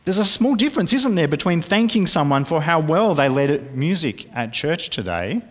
There's 0.05 0.19
a 0.19 0.25
small 0.25 0.55
difference, 0.55 0.93
isn't 0.93 1.15
there, 1.15 1.27
between 1.27 1.61
thanking 1.61 2.07
someone 2.07 2.45
for 2.45 2.61
how 2.61 2.79
well 2.79 3.13
they 3.15 3.27
led 3.27 3.75
music 3.75 4.25
at 4.33 4.53
church 4.53 4.89
today 4.89 5.41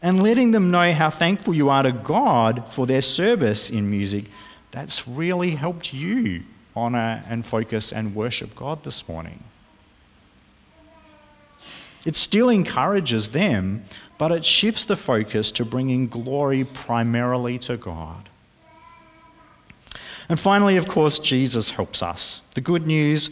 and 0.00 0.22
letting 0.22 0.52
them 0.52 0.70
know 0.70 0.92
how 0.92 1.10
thankful 1.10 1.54
you 1.54 1.68
are 1.68 1.82
to 1.82 1.92
God 1.92 2.68
for 2.68 2.86
their 2.86 3.00
service 3.00 3.70
in 3.70 3.90
music 3.90 4.26
that's 4.70 5.06
really 5.06 5.52
helped 5.52 5.92
you 5.92 6.42
honour 6.76 7.24
and 7.28 7.46
focus 7.46 7.92
and 7.92 8.14
worship 8.14 8.54
God 8.56 8.82
this 8.82 9.08
morning. 9.08 9.42
It 12.04 12.16
still 12.16 12.48
encourages 12.48 13.30
them, 13.30 13.84
but 14.18 14.30
it 14.30 14.44
shifts 14.44 14.84
the 14.84 14.96
focus 14.96 15.52
to 15.52 15.64
bringing 15.64 16.06
glory 16.06 16.64
primarily 16.64 17.58
to 17.60 17.76
God. 17.76 18.28
And 20.28 20.40
finally, 20.40 20.76
of 20.76 20.88
course, 20.88 21.18
Jesus 21.18 21.70
helps 21.70 22.02
us. 22.02 22.40
The 22.54 22.60
good 22.60 22.86
news 22.86 23.30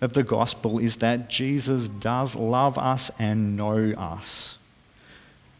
of 0.00 0.14
the 0.14 0.24
gospel 0.24 0.78
is 0.78 0.96
that 0.96 1.30
Jesus 1.30 1.88
does 1.88 2.34
love 2.34 2.76
us 2.76 3.10
and 3.18 3.56
know 3.56 3.92
us. 3.96 4.58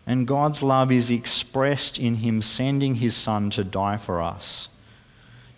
And 0.07 0.27
God's 0.27 0.63
love 0.63 0.91
is 0.91 1.11
expressed 1.11 1.99
in 1.99 2.17
Him 2.17 2.43
sending 2.43 2.97
His 2.97 3.15
Son 3.15 3.51
to 3.51 3.63
die 3.63 3.97
for 3.97 4.21
us, 4.21 4.69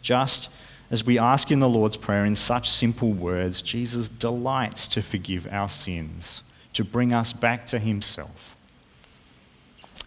just 0.03 0.51
as 0.91 1.05
we 1.05 1.19
ask 1.19 1.51
in 1.51 1.61
the 1.61 1.69
Lord's 1.69 1.97
Prayer 1.97 2.27
in 2.27 2.35
such 2.35 2.69
simple 2.69 3.13
words, 3.13 3.63
Jesus 3.63 4.11
delights 4.11 4.87
to 4.89 5.03
forgive 5.03 5.49
our 5.51 5.69
sins, 5.69 6.43
to 6.75 6.85
bring 6.85 7.15
us 7.15 7.33
back 7.33 7.65
to 7.67 7.79
Himself. 7.79 8.55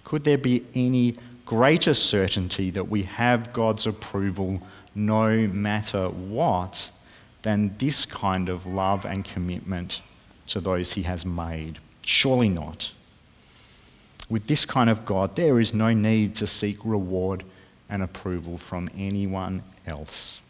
Could 0.04 0.24
there 0.24 0.38
be 0.38 0.64
any 0.76 1.16
greater 1.46 1.96
certainty 1.96 2.70
that 2.70 2.90
we 2.90 3.04
have 3.04 3.54
God's 3.54 3.88
approval 3.88 4.62
no 4.98 5.48
matter 5.48 6.10
what 6.10 6.90
than 7.44 7.78
this 7.78 8.06
kind 8.06 8.50
of 8.50 8.66
love 8.66 9.06
and 9.06 9.24
commitment 9.24 10.02
to 10.48 10.60
those 10.60 10.94
He 10.94 11.04
has 11.04 11.26
made? 11.26 11.80
Surely 12.02 12.50
not. 12.50 12.94
With 14.30 14.48
this 14.48 14.66
kind 14.66 14.90
of 14.90 15.06
God, 15.06 15.36
there 15.36 15.60
is 15.60 15.74
no 15.74 15.94
need 15.94 16.36
to 16.36 16.48
seek 16.48 16.78
reward 16.84 17.44
and 17.90 18.02
approval 18.02 18.58
from 18.58 18.90
anyone 18.98 19.62
else. 19.86 20.42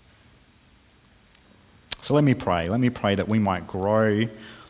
So 2.02 2.14
let 2.14 2.24
me 2.24 2.34
pray. 2.34 2.70
Let 2.70 2.80
me 2.80 2.90
pray 2.90 3.16
that 3.16 3.28
we 3.28 3.40
might 3.40 3.68
grow 3.68 4.28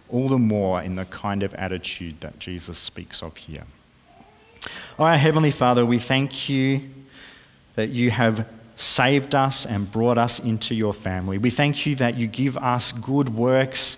all 0.10 0.28
the 0.28 0.38
more 0.38 0.82
in 0.82 0.96
the 0.96 1.06
kind 1.06 1.44
of 1.44 1.54
attitude 1.54 2.20
that 2.22 2.40
Jesus 2.40 2.78
speaks 2.78 3.22
of 3.22 3.38
here. 3.38 3.64
Our 4.98 5.18
Heavenly 5.18 5.52
Father, 5.52 5.86
we 5.86 6.00
thank 6.00 6.50
you 6.50 6.90
that 7.76 7.90
you 7.90 8.10
have 8.10 8.48
saved 8.78 9.34
us 9.34 9.66
and 9.66 9.92
brought 9.92 10.20
us 10.20 10.40
into 10.40 10.76
your 10.76 10.94
family. 10.94 11.40
We 11.40 11.50
thank 11.50 11.88
you 11.88 11.96
that 11.96 12.16
you 12.16 12.28
give 12.28 12.56
us 12.58 12.92
good 12.92 13.30
works 13.30 13.98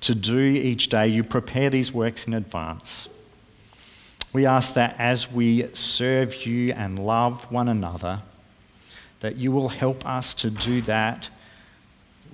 to 0.00 0.14
do 0.14 0.38
each 0.38 0.88
day. 0.88 1.06
You 1.08 1.22
prepare 1.22 1.68
these 1.68 1.92
works 1.92 2.26
in 2.26 2.32
advance. 2.32 3.08
We 4.32 4.46
ask 4.46 4.74
that 4.74 4.96
as 4.98 5.30
we 5.30 5.68
serve 5.74 6.46
you 6.46 6.72
and 6.72 6.98
love 6.98 7.50
one 7.52 7.68
another, 7.68 8.22
that 9.20 9.36
you 9.36 9.52
will 9.52 9.68
help 9.68 10.06
us 10.06 10.34
to 10.36 10.50
do 10.50 10.80
that 10.82 11.28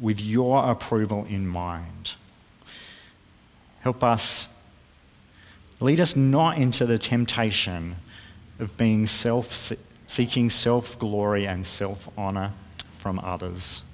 with 0.01 0.21
your 0.21 0.71
approval 0.71 1.27
in 1.29 1.47
mind. 1.47 2.15
Help 3.81 4.05
us, 4.05 4.47
lead 5.81 6.01
us 6.01 6.15
not 6.15 6.57
into 6.57 6.87
the 6.87 6.99
temptation 6.99 7.97
of 8.61 8.77
being 8.77 9.07
self 9.07 9.53
seeking 10.11 10.51
self 10.51 10.99
glory 10.99 11.47
and 11.47 11.65
self 11.65 12.09
honor 12.19 12.53
from 12.99 13.21
others. 13.21 13.85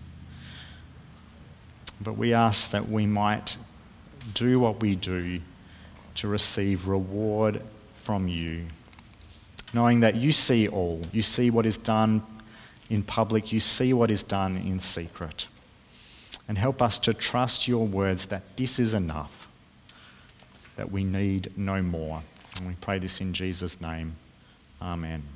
But 2.00 2.14
we 2.14 2.32
ask 2.32 2.70
that 2.70 2.88
we 2.88 3.06
might 3.06 3.56
do 4.32 4.58
what 4.58 4.80
we 4.80 4.96
do 4.96 5.40
to 6.14 6.28
receive 6.28 6.88
reward 6.88 7.60
from 7.94 8.28
you, 8.28 8.64
knowing 9.74 10.00
that 10.00 10.14
you 10.14 10.32
see 10.32 10.66
all. 10.66 11.02
You 11.12 11.20
see 11.20 11.50
what 11.50 11.66
is 11.66 11.76
done 11.76 12.22
in 12.88 13.02
public, 13.02 13.52
you 13.52 13.60
see 13.60 13.92
what 13.92 14.10
is 14.10 14.22
done 14.22 14.56
in 14.56 14.80
secret. 14.80 15.48
And 16.48 16.56
help 16.56 16.80
us 16.80 16.98
to 17.00 17.12
trust 17.12 17.68
your 17.68 17.86
words 17.86 18.26
that 18.26 18.56
this 18.56 18.78
is 18.78 18.94
enough, 18.94 19.48
that 20.76 20.90
we 20.90 21.04
need 21.04 21.52
no 21.58 21.82
more. 21.82 22.22
And 22.58 22.68
we 22.68 22.74
pray 22.80 22.98
this 22.98 23.20
in 23.20 23.34
Jesus' 23.34 23.80
name. 23.80 24.16
Amen. 24.80 25.35